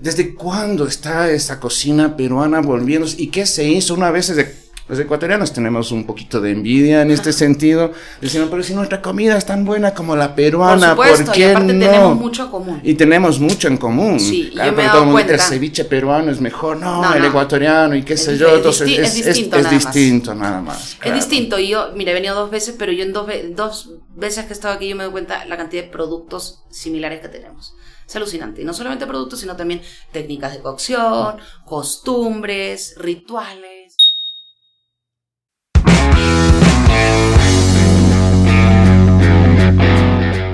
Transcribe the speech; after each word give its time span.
¿Desde 0.00 0.34
cuándo 0.34 0.86
está 0.86 1.30
esa 1.30 1.60
cocina 1.60 2.16
peruana 2.16 2.60
volviendo? 2.60 3.06
¿Y 3.16 3.28
qué 3.28 3.44
se 3.46 3.64
hizo 3.68 3.94
una 3.94 4.10
vez 4.10 4.28
desde 4.28 4.60
los 4.88 4.98
ecuatorianos 4.98 5.52
tenemos 5.52 5.92
un 5.92 6.04
poquito 6.04 6.40
de 6.40 6.50
envidia 6.50 7.02
en 7.02 7.12
este 7.12 7.32
sentido. 7.32 7.92
Decimos, 8.20 8.48
pero 8.50 8.64
si 8.64 8.74
nuestra 8.74 9.00
comida 9.00 9.36
es 9.38 9.46
tan 9.46 9.64
buena 9.64 9.94
como 9.94 10.16
la 10.16 10.34
peruana, 10.34 10.96
por, 10.96 11.06
supuesto, 11.06 11.30
qué 11.32 11.40
y 11.42 11.44
aparte 11.44 11.72
no? 11.74 11.86
tenemos 11.86 12.16
mucho 12.16 12.44
en 12.46 12.50
común. 12.50 12.80
Y 12.82 12.94
tenemos 12.94 13.38
mucho 13.38 13.68
en 13.68 13.76
común. 13.76 14.18
Sí, 14.18 14.50
claro, 14.52 14.72
yo 14.72 14.76
me 14.76 14.82
he 14.82 14.86
pero 14.88 14.98
dado 14.98 15.12
cuenta. 15.12 15.34
El 15.34 15.40
ceviche 15.40 15.84
peruano 15.84 16.32
es 16.32 16.40
mejor, 16.40 16.78
no, 16.78 17.02
No, 17.02 17.14
el 17.14 17.22
no. 17.22 17.28
ecuatoriano 17.28 17.94
y 17.94 18.02
qué 18.02 18.14
Es 18.14 18.24
sé 18.24 18.36
yo. 18.36 18.48
es 18.48 18.54
Entonces 18.56 18.88
disti- 18.88 18.98
es, 18.98 18.98
es 19.00 19.16
es- 19.18 19.24
distinto 19.26 19.56
es 19.58 19.62
nada 19.62 19.74
más. 19.76 19.84
distinto 19.94 20.34
nada 20.34 20.60
más. 20.60 20.88
Es 20.88 20.94
claro. 20.96 21.14
distinto. 21.16 21.58
Y 21.60 21.68
yo, 21.68 21.90
mira, 21.94 22.10
he 22.10 22.14
venido 22.14 22.34
dos 22.34 22.50
veces, 22.50 22.74
pero 22.76 22.90
yo 22.90 23.04
en 23.04 23.12
dos, 23.12 23.28
ve- 23.28 23.52
dos 23.54 23.90
veces 24.16 24.46
que 24.46 24.50
he 24.50 24.54
estado 24.54 24.74
aquí, 24.74 24.88
yo 24.88 24.96
me 24.96 25.04
doy 25.04 25.12
cuenta 25.12 25.44
la 25.44 25.56
cantidad 25.56 25.84
de 25.84 25.88
productos 25.90 26.64
similares 26.68 27.20
que 27.20 27.28
tenemos. 27.28 27.74
Es 28.10 28.16
alucinante. 28.16 28.60
Y 28.60 28.64
no 28.64 28.74
solamente 28.74 29.06
productos, 29.06 29.38
sino 29.38 29.54
también 29.54 29.82
técnicas 30.10 30.52
de 30.52 30.60
cocción, 30.60 31.36
costumbres, 31.64 32.96
rituales. 32.98 33.96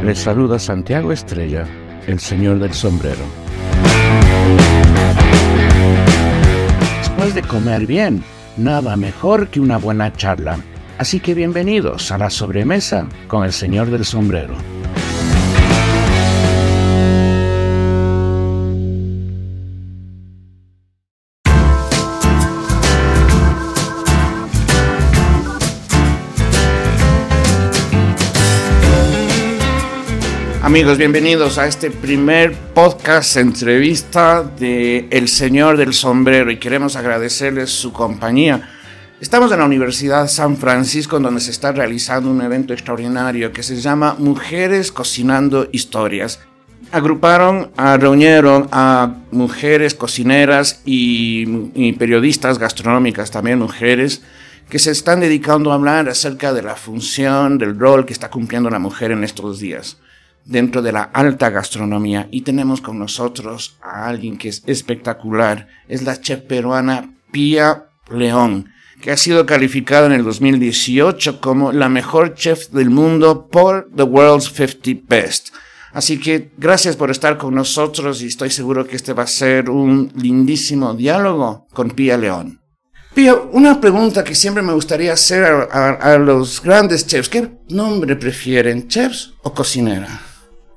Les 0.04 0.18
saluda 0.18 0.58
Santiago 0.58 1.12
Estrella, 1.12 1.66
el 2.06 2.20
señor 2.20 2.58
del 2.58 2.74
sombrero. 2.74 3.24
Después 6.98 7.34
de 7.34 7.40
comer 7.40 7.86
bien, 7.86 8.22
nada 8.58 8.96
mejor 8.98 9.48
que 9.48 9.60
una 9.60 9.78
buena 9.78 10.12
charla. 10.12 10.58
Así 10.98 11.20
que 11.20 11.32
bienvenidos 11.32 12.12
a 12.12 12.18
la 12.18 12.28
sobremesa 12.28 13.08
con 13.28 13.44
el 13.44 13.52
señor 13.54 13.90
del 13.90 14.04
sombrero. 14.04 14.75
Amigos, 30.66 30.98
bienvenidos 30.98 31.58
a 31.58 31.68
este 31.68 31.92
primer 31.92 32.52
podcast 32.52 33.36
entrevista 33.36 34.42
de 34.42 35.06
El 35.12 35.28
Señor 35.28 35.76
del 35.76 35.94
Sombrero 35.94 36.50
y 36.50 36.56
queremos 36.56 36.96
agradecerles 36.96 37.70
su 37.70 37.92
compañía. 37.92 38.68
Estamos 39.20 39.52
en 39.52 39.60
la 39.60 39.64
Universidad 39.64 40.26
San 40.26 40.56
Francisco 40.56 41.20
donde 41.20 41.40
se 41.40 41.52
está 41.52 41.70
realizando 41.70 42.32
un 42.32 42.42
evento 42.42 42.72
extraordinario 42.72 43.52
que 43.52 43.62
se 43.62 43.76
llama 43.76 44.16
Mujeres 44.18 44.90
Cocinando 44.90 45.68
Historias. 45.70 46.40
Agruparon, 46.90 47.70
reunieron 47.76 48.68
a 48.72 49.18
mujeres 49.30 49.94
cocineras 49.94 50.82
y 50.84 51.92
periodistas 51.92 52.58
gastronómicas, 52.58 53.30
también 53.30 53.60
mujeres, 53.60 54.20
que 54.68 54.80
se 54.80 54.90
están 54.90 55.20
dedicando 55.20 55.70
a 55.70 55.76
hablar 55.76 56.08
acerca 56.08 56.52
de 56.52 56.62
la 56.62 56.74
función, 56.74 57.56
del 57.56 57.78
rol 57.78 58.04
que 58.04 58.12
está 58.12 58.30
cumpliendo 58.30 58.68
la 58.68 58.80
mujer 58.80 59.12
en 59.12 59.22
estos 59.22 59.60
días 59.60 59.98
dentro 60.46 60.80
de 60.80 60.92
la 60.92 61.02
alta 61.02 61.50
gastronomía 61.50 62.28
y 62.30 62.42
tenemos 62.42 62.80
con 62.80 62.98
nosotros 62.98 63.76
a 63.82 64.06
alguien 64.06 64.38
que 64.38 64.48
es 64.48 64.62
espectacular. 64.66 65.68
Es 65.88 66.02
la 66.02 66.20
chef 66.20 66.40
peruana 66.42 67.14
Pía 67.32 67.86
León, 68.10 68.70
que 69.02 69.10
ha 69.10 69.16
sido 69.16 69.44
calificada 69.44 70.06
en 70.06 70.12
el 70.12 70.24
2018 70.24 71.40
como 71.40 71.72
la 71.72 71.88
mejor 71.88 72.34
chef 72.34 72.68
del 72.68 72.90
mundo 72.90 73.48
por 73.48 73.90
The 73.94 74.04
World's 74.04 74.52
50 74.52 75.02
Best. 75.08 75.48
Así 75.92 76.18
que 76.20 76.50
gracias 76.58 76.94
por 76.94 77.10
estar 77.10 77.38
con 77.38 77.54
nosotros 77.54 78.22
y 78.22 78.26
estoy 78.26 78.50
seguro 78.50 78.86
que 78.86 78.96
este 78.96 79.14
va 79.14 79.22
a 79.24 79.26
ser 79.26 79.70
un 79.70 80.12
lindísimo 80.14 80.94
diálogo 80.94 81.66
con 81.72 81.90
Pía 81.90 82.16
León. 82.16 82.60
Pía, 83.14 83.34
una 83.34 83.80
pregunta 83.80 84.22
que 84.22 84.34
siempre 84.34 84.62
me 84.62 84.74
gustaría 84.74 85.14
hacer 85.14 85.42
a, 85.44 86.18
los 86.18 86.60
grandes 86.60 87.06
chefs. 87.06 87.30
¿Qué 87.30 87.48
nombre 87.70 88.14
prefieren, 88.14 88.88
chefs 88.88 89.32
o 89.42 89.54
cocinera? 89.54 90.25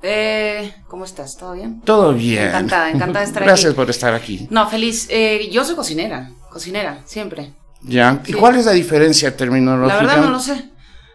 Eh, 0.02 0.74
¿Cómo 0.88 1.06
estás? 1.06 1.38
¿Todo 1.38 1.54
bien? 1.54 1.82
Todo 1.82 2.14
bien. 2.14 2.48
Encantada, 2.48 2.90
encantada 2.90 3.20
de 3.20 3.26
estar 3.26 3.44
Gracias 3.46 3.72
aquí. 3.72 3.76
por 3.76 3.90
estar 3.90 4.14
aquí. 4.14 4.48
No, 4.50 4.70
feliz. 4.70 5.08
Eh, 5.10 5.50
yo 5.52 5.64
soy 5.66 5.76
cocinera. 5.76 6.32
Cocinera, 6.50 7.02
siempre. 7.06 7.54
¿Ya? 7.82 8.22
¿Y 8.26 8.28
Sí. 8.28 8.34
cuál 8.34 8.56
es 8.56 8.66
la 8.66 8.72
diferencia 8.74 9.36
terminológica? 9.36 9.96
La 9.96 10.02
verdad 10.14 10.24
no 10.26 10.32
lo 10.32 10.40
sé. 10.40 10.66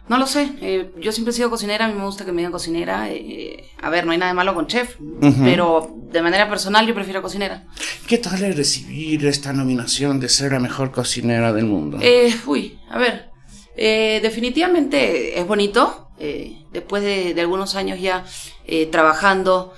No 0.07 0.19
lo 0.19 0.27
sé. 0.27 0.51
Eh, 0.61 0.93
yo 1.01 1.13
siempre 1.13 1.33
he 1.33 1.35
sido 1.35 1.49
cocinera, 1.49 1.87
a 1.87 1.89
mí 1.89 1.95
me 1.95 2.05
gusta 2.05 2.27
que 2.27 2.33
me 2.33 2.39
digan 2.43 2.53
cocinera. 2.53 3.09
eh, 3.11 3.71
a 3.81 3.89
ver, 3.89 4.05
no 4.05 4.13
hay 4.13 4.19
nada 4.19 4.33
de 4.33 4.37
malo 4.37 4.55
con 4.55 4.67
chef, 4.67 4.97
pero 5.43 5.95
de 6.13 6.21
manera 6.23 6.49
personal 6.49 6.87
yo 6.87 6.95
prefiero 6.95 7.23
cocinera. 7.23 7.65
¿Qué 8.07 8.19
tal 8.19 8.43
es 8.45 8.55
recibir 8.57 9.27
esta 9.27 9.53
nominación 9.55 10.21
de 10.21 10.29
ser 10.29 10.53
la 10.53 10.61
mejor 10.61 10.91
cocinera 10.93 11.55
del 11.55 11.65
mundo? 11.65 11.99
Eh, 12.03 12.35
uy, 12.47 12.79
a 12.91 12.99
ver. 12.99 13.31
Eh, 13.77 14.21
definitivamente 14.23 15.39
es 15.39 15.47
bonito. 15.47 16.09
eh, 16.19 16.65
después 16.73 17.03
de, 17.03 17.39
algunos 17.41 17.75
años 17.75 18.01
ya 18.01 18.25
eh, 18.67 18.87
trabajando, 18.87 19.73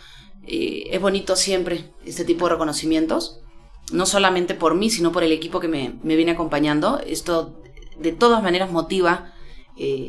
eh, 0.46 0.84
es 0.90 1.00
bonito 1.00 1.34
siempre 1.34 1.92
este 2.04 2.24
tipo 2.24 2.46
de 2.46 2.52
reconocimientos. 2.52 3.40
No 3.92 4.04
solamente 4.04 4.54
por 4.54 4.74
mí, 4.74 4.90
sino 4.90 5.12
por 5.12 5.22
el 5.22 5.32
equipo 5.32 5.60
que 5.60 5.68
me, 5.68 5.94
me 6.02 6.16
viene 6.16 6.32
acompañando. 6.32 7.00
Esto 7.06 7.62
de 7.98 8.12
todas 8.12 8.42
maneras 8.42 8.70
motiva 8.70 9.32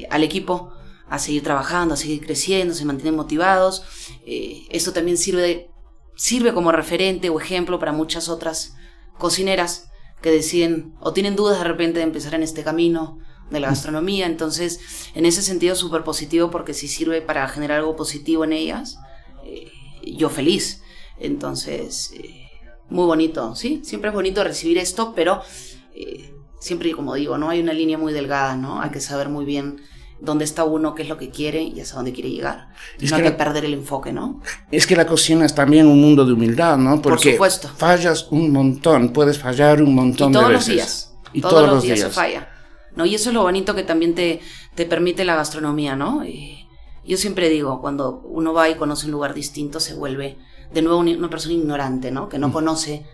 al 0.09 0.23
equipo 0.23 0.71
a 1.09 1.19
seguir 1.19 1.43
trabajando, 1.43 1.93
a 1.93 1.97
seguir 1.97 2.25
creciendo, 2.25 2.73
se 2.73 2.85
mantienen 2.85 3.15
motivados. 3.15 3.83
Esto 4.25 4.93
también 4.93 5.17
sirve, 5.17 5.69
sirve 6.15 6.53
como 6.53 6.71
referente 6.71 7.29
o 7.29 7.39
ejemplo 7.39 7.77
para 7.77 7.91
muchas 7.91 8.29
otras 8.29 8.75
cocineras 9.19 9.91
que 10.21 10.31
deciden 10.31 10.95
o 10.99 11.13
tienen 11.13 11.35
dudas 11.35 11.59
de 11.59 11.65
repente 11.65 11.99
de 11.99 12.05
empezar 12.05 12.33
en 12.33 12.41
este 12.41 12.63
camino 12.63 13.19
de 13.50 13.59
la 13.59 13.69
gastronomía. 13.69 14.25
Entonces, 14.25 14.80
en 15.16 15.25
ese 15.25 15.41
sentido, 15.41 15.75
súper 15.75 16.03
positivo 16.03 16.50
porque 16.52 16.74
si 16.74 16.88
sirve 16.88 17.22
para 17.22 17.47
generar 17.47 17.80
algo 17.80 17.96
positivo 17.96 18.44
en 18.44 18.53
ellas, 18.53 18.97
eh, 19.46 19.72
yo 20.03 20.30
feliz. 20.30 20.81
Entonces, 21.19 22.12
eh, 22.16 22.47
muy 22.90 23.06
bonito, 23.06 23.56
¿sí? 23.56 23.81
Siempre 23.84 24.09
es 24.09 24.13
bonito 24.16 24.44
recibir 24.44 24.78
esto, 24.78 25.13
pero 25.16 25.41
eh, 25.96 26.34
siempre, 26.59 26.91
como 26.94 27.16
digo, 27.16 27.38
¿no? 27.38 27.50
Hay 27.50 27.59
una 27.59 27.74
línea 27.74 27.97
muy 27.97 28.13
delgada, 28.13 28.56
¿no? 28.56 28.81
Hay 28.81 28.91
que 28.91 29.00
saber 29.02 29.30
muy 29.30 29.46
bien 29.46 29.81
dónde 30.19 30.46
está 30.46 30.64
uno, 30.64 30.96
qué 30.96 31.03
es 31.03 31.09
lo 31.09 31.18
que 31.18 31.29
quiere 31.29 31.62
y 31.62 31.79
hasta 31.79 31.96
dónde 31.97 32.12
quiere 32.14 32.29
llegar. 32.31 32.69
Es 33.00 33.12
no 33.12 33.18
que 33.18 33.24
hay 33.24 33.24
que 33.31 33.38
la- 33.38 33.38
perder 33.38 33.66
el 33.66 33.74
enfoque, 33.74 34.12
¿no? 34.14 34.41
Es 34.72 34.88
que 34.88 34.96
la 34.96 35.06
cocina 35.06 35.46
es 35.46 35.53
también 35.53 35.85
un 35.88 36.00
mundo 36.02 36.25
de 36.25 36.34
humildad, 36.34 36.78
¿no? 36.78 37.02
Porque 37.02 37.34
supuesto. 37.34 37.69
fallas 37.75 38.28
un 38.31 38.52
montón, 38.52 39.14
puedes 39.14 39.38
fallar 39.38 39.81
un 39.81 39.94
montón 39.94 40.31
y 40.31 40.34
todos 40.34 40.47
de 40.47 40.53
los 40.53 40.68
veces. 40.68 40.75
días. 40.75 41.14
Y 41.34 41.41
todos, 41.41 41.68
los 41.69 41.84
días, 41.84 42.00
se 42.00 42.09
falla. 42.09 42.50
¿No? 42.97 43.06
Y 43.06 43.16
eso 43.16 43.30
es 43.30 43.34
lo 43.34 43.44
bonito 43.44 43.75
que 43.75 43.84
también 43.84 44.16
te, 44.16 44.41
te 44.75 44.85
permite 44.85 45.24
la 45.24 45.35
gastronomía, 45.35 45.96
¿no? 45.96 46.25
Y 46.25 46.68
yo 47.06 47.16
siempre 47.16 47.47
digo, 47.47 47.80
cuando 47.80 48.22
uno 48.25 48.53
va 48.53 48.68
y 48.69 48.75
conoce 48.75 49.06
un 49.06 49.13
lugar 49.13 49.34
distinto, 49.34 49.80
se 49.80 49.94
vuelve 49.94 50.38
de 50.74 50.81
nuevo 50.81 51.00
una 51.00 51.30
persona 51.30 51.53
ignorante, 51.53 52.12
¿no? 52.12 52.25
Mm. 52.25 52.30
Que 52.30 52.40
no 52.40 52.52
conoce 52.52 53.06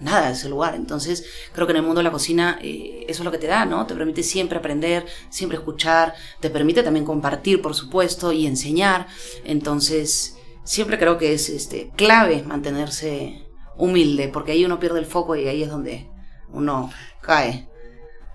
nada 0.00 0.26
de 0.26 0.32
ese 0.32 0.48
lugar. 0.48 0.74
Entonces, 0.74 1.24
creo 1.52 1.66
que 1.66 1.72
en 1.72 1.78
el 1.78 1.82
mundo 1.82 2.00
de 2.00 2.04
la 2.04 2.12
cocina 2.12 2.58
eh, 2.62 3.04
eso 3.08 3.22
es 3.22 3.24
lo 3.24 3.30
que 3.30 3.38
te 3.38 3.46
da, 3.46 3.64
¿no? 3.64 3.86
Te 3.86 3.94
permite 3.94 4.22
siempre 4.22 4.58
aprender, 4.58 5.06
siempre 5.30 5.58
escuchar, 5.58 6.14
te 6.40 6.50
permite 6.50 6.82
también 6.82 7.06
compartir, 7.06 7.62
por 7.62 7.74
supuesto, 7.74 8.32
y 8.32 8.46
enseñar. 8.46 9.06
Entonces, 9.44 10.36
siempre 10.64 10.98
creo 10.98 11.16
que 11.16 11.32
es 11.32 11.48
este, 11.48 11.90
clave 11.96 12.42
mantenerse 12.42 13.46
humilde, 13.76 14.28
porque 14.28 14.52
ahí 14.52 14.64
uno 14.64 14.80
pierde 14.80 14.98
el 14.98 15.06
foco 15.06 15.36
y 15.36 15.48
ahí 15.48 15.62
es 15.62 15.70
donde 15.70 16.10
uno 16.52 16.90
cae. 17.22 17.68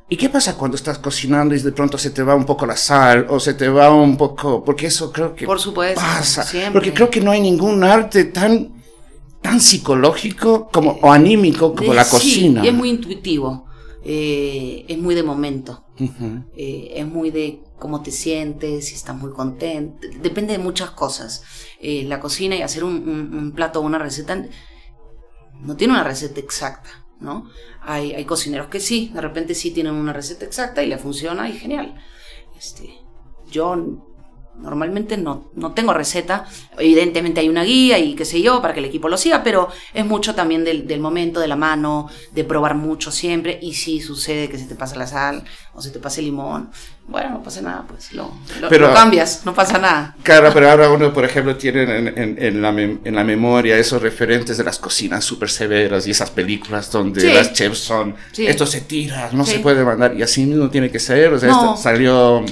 ¿Y 0.09 0.17
qué 0.17 0.29
pasa 0.29 0.55
cuando 0.57 0.75
estás 0.75 0.99
cocinando 0.99 1.55
y 1.55 1.59
de 1.59 1.71
pronto 1.71 1.97
se 1.97 2.11
te 2.11 2.21
va 2.23 2.35
un 2.35 2.45
poco 2.45 2.65
la 2.65 2.77
sal 2.77 3.25
o 3.29 3.39
se 3.39 3.53
te 3.55 3.67
va 3.69 3.93
un 3.93 4.15
poco... 4.17 4.63
Porque 4.63 4.87
eso 4.87 5.11
creo 5.11 5.33
que 5.33 5.45
Por 5.45 5.59
supuesto, 5.59 5.99
pasa. 6.01 6.43
siempre. 6.43 6.73
Porque 6.73 6.93
creo 6.93 7.09
que 7.09 7.21
no 7.21 7.31
hay 7.31 7.41
ningún 7.41 7.83
arte 7.83 8.25
tan, 8.25 8.73
tan 9.41 9.59
psicológico 9.61 10.69
como, 10.71 10.91
o 11.01 11.11
anímico 11.11 11.73
como 11.73 11.93
Eh, 11.93 11.95
la 11.95 12.03
sí, 12.03 12.11
cocina. 12.11 12.63
es 12.65 12.73
muy 12.73 12.89
intuitivo, 12.89 13.65
eh, 14.03 14.85
es 14.87 14.97
muy 14.99 15.15
de 15.15 15.23
momento, 15.23 15.85
eh, 16.55 16.91
es 16.95 17.07
muy 17.07 17.31
de 17.31 17.61
cómo 17.79 18.01
te 18.03 18.11
sientes, 18.11 18.87
si 18.89 18.95
estás 18.95 19.15
muy 19.15 19.31
contento, 19.31 20.05
depende 20.21 20.53
de 20.53 20.59
muchas 20.59 20.91
cosas. 20.91 21.43
Eh, 21.81 22.03
la 22.07 22.19
cocina 22.19 22.55
y 22.55 22.61
hacer 22.61 22.83
un, 22.83 22.95
un- 23.07 23.33
un 23.35 23.51
plato 23.53 23.79
o 23.79 23.83
una 23.83 23.97
receta 23.99 24.45
no 25.61 25.75
tiene 25.75 25.93
una 25.93 26.03
receta 26.03 26.39
exacta, 26.39 26.89
¿no? 27.19 27.49
Hay, 27.81 28.13
hay 28.13 28.25
cocineros 28.25 28.67
que 28.67 28.79
sí, 28.79 29.11
de 29.13 29.21
repente 29.21 29.55
sí 29.55 29.71
tienen 29.71 29.93
una 29.93 30.13
receta 30.13 30.45
exacta 30.45 30.83
y 30.83 30.87
le 30.87 30.97
funciona 30.97 31.49
y 31.49 31.53
genial. 31.53 31.95
Este, 32.57 32.93
yo 33.49 33.75
Normalmente 34.59 35.17
no, 35.17 35.49
no 35.55 35.73
tengo 35.73 35.93
receta. 35.93 36.45
Evidentemente 36.77 37.39
hay 37.41 37.49
una 37.49 37.63
guía 37.63 37.97
y 37.99 38.13
qué 38.15 38.23
sé 38.23 38.41
yo 38.41 38.61
para 38.61 38.73
que 38.73 38.79
el 38.79 38.85
equipo 38.85 39.09
lo 39.09 39.17
siga, 39.17 39.43
pero 39.43 39.67
es 39.93 40.05
mucho 40.05 40.35
también 40.35 40.63
del, 40.63 40.87
del 40.87 40.99
momento, 40.99 41.39
de 41.39 41.47
la 41.47 41.55
mano, 41.55 42.07
de 42.33 42.43
probar 42.43 42.75
mucho 42.75 43.11
siempre. 43.11 43.57
Y 43.61 43.73
si 43.73 43.99
sucede 43.99 44.47
que 44.49 44.57
se 44.57 44.65
te 44.65 44.75
pasa 44.75 44.95
la 44.95 45.07
sal 45.07 45.43
o 45.73 45.81
se 45.81 45.89
te 45.89 45.99
pasa 45.99 46.19
el 46.19 46.27
limón, 46.27 46.69
bueno, 47.07 47.31
no 47.31 47.43
pasa 47.43 47.61
nada, 47.61 47.83
pues 47.87 48.13
lo, 48.13 48.31
lo- 48.61 48.69
Pero- 48.69 48.87
lo 48.87 48.93
cambias, 48.93 49.41
no 49.45 49.53
pasa 49.53 49.77
nada. 49.79 50.15
Claro, 50.23 50.51
pero 50.53 50.69
ahora 50.69 50.89
uno, 50.89 51.11
por 51.11 51.25
ejemplo, 51.25 51.57
tiene 51.57 51.81
en, 51.83 52.07
en- 52.17 52.35
en 52.41 52.61
la, 52.61 52.71
mem- 52.71 52.99
en 53.03 53.15
la 53.15 53.23
memoria 53.25 53.77
esos 53.77 54.01
referentes 54.01 54.57
de 54.57 54.63
las 54.63 54.79
cocinas 54.79 55.25
súper 55.25 55.49
severas 55.49 56.07
y 56.07 56.11
esas 56.11 56.29
películas 56.31 56.89
donde 56.91 57.19
Sí. 57.21 57.27
las 57.33 57.51
chefs 57.53 57.79
son, 57.79 58.15
Sí. 58.31 58.47
esto 58.47 58.65
se 58.65 58.81
tira, 58.81 59.29
no 59.33 59.45
Sí. 59.45 59.53
se 59.53 59.59
puede 59.59 59.83
mandar, 59.83 60.15
y 60.15 60.21
así 60.21 60.45
mismo 60.45 60.69
tiene 60.69 60.89
que 60.89 60.99
ser, 60.99 61.33
o 61.33 61.39
sea, 61.39 61.49
No. 61.49 61.73
esto 61.73 61.83
salió... 61.83 62.45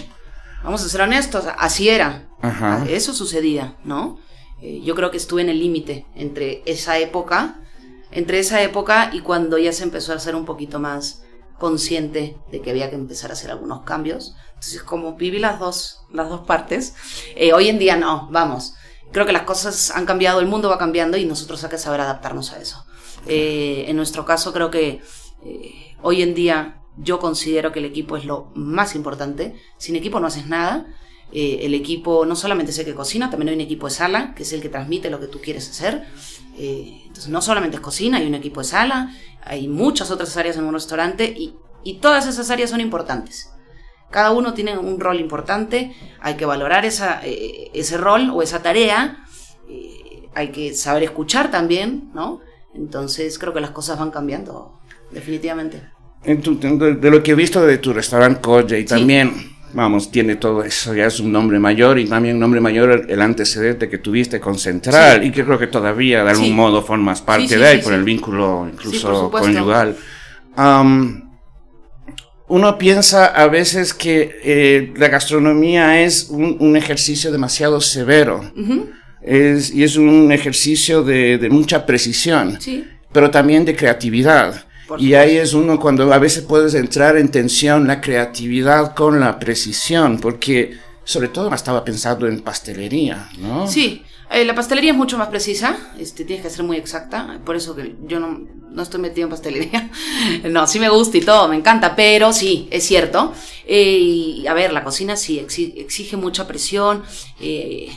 Vamos 0.63 0.83
a 0.83 0.89
ser 0.89 1.01
honestos, 1.01 1.45
así 1.57 1.89
era. 1.89 2.29
Ajá. 2.41 2.85
Eso 2.89 3.13
sucedía, 3.13 3.77
¿no? 3.83 4.19
Eh, 4.61 4.81
yo 4.83 4.95
creo 4.95 5.11
que 5.11 5.17
estuve 5.17 5.41
en 5.41 5.49
el 5.49 5.59
límite 5.59 6.05
entre 6.15 6.61
esa 6.65 6.97
época, 6.99 7.59
entre 8.11 8.39
esa 8.39 8.61
época 8.61 9.09
y 9.13 9.21
cuando 9.21 9.57
ya 9.57 9.73
se 9.73 9.83
empezó 9.83 10.13
a 10.13 10.19
ser 10.19 10.35
un 10.35 10.45
poquito 10.45 10.79
más 10.79 11.23
consciente 11.61 12.37
de 12.51 12.61
que 12.61 12.71
había 12.71 12.89
que 12.89 12.95
empezar 12.95 13.29
a 13.29 13.33
hacer 13.33 13.51
algunos 13.51 13.83
cambios. 13.83 14.35
Entonces, 14.55 14.81
como 14.83 15.15
viví 15.15 15.39
las 15.39 15.59
dos, 15.59 15.99
las 16.11 16.27
dos 16.27 16.41
partes, 16.41 16.95
eh, 17.35 17.53
hoy 17.53 17.69
en 17.69 17.79
día 17.79 17.97
no, 17.97 18.27
vamos. 18.31 18.73
Creo 19.11 19.25
que 19.25 19.31
las 19.31 19.43
cosas 19.43 19.91
han 19.91 20.05
cambiado, 20.05 20.39
el 20.39 20.47
mundo 20.47 20.69
va 20.69 20.77
cambiando 20.77 21.17
y 21.17 21.25
nosotros 21.25 21.63
hay 21.63 21.69
que 21.69 21.77
saber 21.77 22.01
adaptarnos 22.01 22.51
a 22.53 22.59
eso. 22.59 22.85
Eh, 23.27 23.85
en 23.87 23.95
nuestro 23.95 24.25
caso, 24.25 24.53
creo 24.53 24.71
que 24.71 25.01
eh, 25.45 25.95
hoy 26.01 26.23
en 26.23 26.33
día 26.33 26.80
yo 27.01 27.19
considero 27.19 27.71
que 27.71 27.79
el 27.79 27.85
equipo 27.85 28.17
es 28.17 28.25
lo 28.25 28.51
más 28.55 28.95
importante. 28.95 29.55
Sin 29.77 29.95
equipo 29.95 30.19
no 30.19 30.27
haces 30.27 30.47
nada. 30.47 30.87
Eh, 31.31 31.59
el 31.61 31.73
equipo 31.73 32.25
no 32.25 32.35
solamente 32.35 32.71
es 32.71 32.79
el 32.79 32.85
que 32.85 32.93
cocina, 32.93 33.29
también 33.29 33.49
hay 33.49 33.55
un 33.55 33.61
equipo 33.61 33.87
de 33.87 33.93
sala, 33.93 34.33
que 34.35 34.43
es 34.43 34.51
el 34.51 34.61
que 34.61 34.69
transmite 34.69 35.09
lo 35.09 35.19
que 35.19 35.27
tú 35.27 35.39
quieres 35.39 35.69
hacer. 35.69 36.05
Eh, 36.57 37.03
entonces, 37.03 37.29
no 37.29 37.41
solamente 37.41 37.77
es 37.77 37.81
cocina, 37.81 38.17
hay 38.17 38.27
un 38.27 38.35
equipo 38.35 38.59
de 38.59 38.67
sala, 38.67 39.15
hay 39.43 39.67
muchas 39.67 40.11
otras 40.11 40.35
áreas 40.35 40.57
en 40.57 40.65
un 40.65 40.73
restaurante 40.73 41.25
y, 41.25 41.55
y 41.83 41.99
todas 41.99 42.27
esas 42.27 42.49
áreas 42.49 42.69
son 42.69 42.81
importantes. 42.81 43.49
Cada 44.09 44.31
uno 44.31 44.53
tiene 44.53 44.77
un 44.77 44.99
rol 44.99 45.21
importante, 45.21 45.95
hay 46.19 46.35
que 46.35 46.45
valorar 46.45 46.83
esa, 46.83 47.21
eh, 47.25 47.71
ese 47.73 47.97
rol 47.97 48.29
o 48.33 48.41
esa 48.41 48.61
tarea, 48.61 49.25
hay 50.33 50.51
que 50.51 50.73
saber 50.73 51.03
escuchar 51.03 51.49
también, 51.49 52.11
¿no? 52.13 52.41
Entonces 52.73 53.39
creo 53.39 53.53
que 53.53 53.61
las 53.61 53.71
cosas 53.71 53.99
van 53.99 54.11
cambiando, 54.11 54.79
definitivamente. 55.11 55.89
En 56.23 56.41
tu- 56.41 56.59
de, 56.59 56.95
de 56.95 57.09
lo 57.11 57.23
que 57.23 57.31
he 57.31 57.35
visto 57.35 57.65
de 57.65 57.77
tu 57.79 57.93
restaurante 57.93 58.79
y 58.79 58.85
también, 58.85 59.31
vamos, 59.73 60.11
tiene 60.11 60.35
todo 60.35 60.63
eso, 60.63 60.93
ya 60.93 61.07
es 61.07 61.19
un 61.19 61.31
nombre 61.31 61.57
mayor 61.57 61.97
y 61.97 62.05
también 62.05 62.35
un 62.35 62.41
nombre 62.41 62.61
mayor 62.61 63.05
el, 63.09 63.21
antecedente 63.21 63.89
que 63.89 63.97
tuviste 63.97 64.39
con 64.39 64.57
Central 64.59 65.21
Sí. 65.21 65.27
y 65.29 65.31
que 65.31 65.43
creo 65.43 65.57
que 65.57 65.67
todavía 65.67 66.23
de 66.23 66.29
algún 66.31 66.45
Sí. 66.45 66.51
modo 66.53 66.83
formas 66.83 67.21
parte 67.21 67.57
de 67.57 67.65
ahí 67.65 67.77
por 67.79 67.93
el 67.93 68.03
vínculo 68.03 68.67
incluso 68.71 69.31
conyugal. 69.31 69.95
Uno 72.47 72.77
piensa 72.77 73.27
a 73.27 73.47
veces 73.47 73.93
que 73.93 74.39
eh, 74.43 74.93
la 74.97 75.07
gastronomía 75.07 76.01
es 76.03 76.27
un, 76.29 76.57
un 76.59 76.75
ejercicio 76.75 77.31
demasiado 77.31 77.79
severo 77.79 78.41
es, 79.21 79.73
y 79.73 79.83
es 79.83 79.95
un 79.95 80.31
ejercicio 80.33 81.01
de, 81.01 81.37
de 81.37 81.49
mucha 81.49 81.85
precisión 81.85 82.57
pero 83.13 83.29
también 83.31 83.65
de 83.65 83.75
creatividad. 83.75 84.65
Y 84.99 85.13
ahí 85.15 85.37
es 85.37 85.53
uno 85.53 85.79
cuando 85.79 86.11
a 86.13 86.17
veces 86.19 86.43
puedes 86.43 86.73
entrar 86.73 87.17
en 87.17 87.29
tensión 87.29 87.87
la 87.87 88.01
creatividad 88.01 88.93
con 88.95 89.19
la 89.19 89.39
precisión, 89.39 90.19
porque 90.19 90.77
sobre 91.03 91.27
todo 91.29 91.53
estaba 91.53 91.83
pensando 91.83 92.27
en 92.27 92.41
pastelería, 92.41 93.29
¿no? 93.39 93.67
sí. 93.67 94.03
Eh, 94.33 94.45
la 94.45 94.55
pastelería 94.55 94.91
es 94.91 94.97
mucho 94.97 95.17
más 95.17 95.27
precisa, 95.27 95.75
este, 95.99 96.23
tienes 96.23 96.41
que 96.45 96.49
ser 96.49 96.63
muy 96.63 96.77
exacta, 96.77 97.41
por 97.43 97.57
eso 97.57 97.75
que 97.75 97.97
yo 98.05 98.17
no, 98.21 98.47
no 98.69 98.81
estoy 98.81 99.01
metido 99.01 99.25
en 99.25 99.29
pastelería. 99.31 99.91
no, 100.49 100.67
sí 100.67 100.79
me 100.79 100.87
gusta 100.87 101.17
y 101.17 101.21
todo, 101.21 101.49
me 101.49 101.57
encanta, 101.57 101.97
pero 101.97 102.31
sí, 102.31 102.69
es 102.71 102.85
cierto. 102.85 103.33
Eh, 103.67 103.97
y 103.99 104.47
a 104.47 104.53
ver, 104.53 104.71
la 104.71 104.85
cocina 104.85 105.17
sí 105.17 105.37
exi- 105.45 105.73
exige 105.75 106.15
mucha 106.15 106.47
presión, 106.47 107.03
eh, 107.41 107.89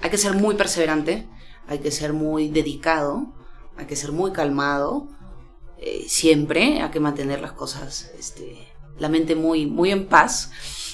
hay 0.00 0.10
que 0.10 0.18
ser 0.18 0.32
muy 0.34 0.56
perseverante, 0.56 1.28
hay 1.68 1.78
que 1.78 1.92
ser 1.92 2.12
muy 2.14 2.48
dedicado, 2.48 3.32
hay 3.76 3.86
que 3.86 3.94
ser 3.94 4.10
muy 4.10 4.32
calmado, 4.32 5.06
eh, 5.80 6.04
siempre 6.08 6.80
hay 6.80 6.90
que 6.90 7.00
mantener 7.00 7.40
las 7.40 7.52
cosas, 7.52 8.10
este, 8.18 8.68
la 8.98 9.08
mente 9.08 9.34
muy, 9.34 9.66
muy 9.66 9.90
en 9.90 10.06
paz. 10.06 10.50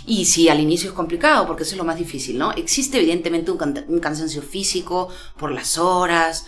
Y 0.07 0.27
sí, 0.27 0.49
al 0.51 0.61
inicio 0.61 0.91
es 0.91 0.95
complicado 0.95 1.47
porque 1.47 1.63
eso 1.63 1.73
es 1.73 1.79
lo 1.79 1.85
más 1.85 1.99
difícil, 1.99 2.37
¿no? 2.37 2.53
Existe 2.53 2.99
evidentemente 2.99 3.51
un, 3.51 3.57
can- 3.57 3.85
un 3.89 4.01
cansancio 4.01 4.43
físico 4.43 5.09
por 5.39 5.51
las 5.51 5.79
horas, 5.79 6.47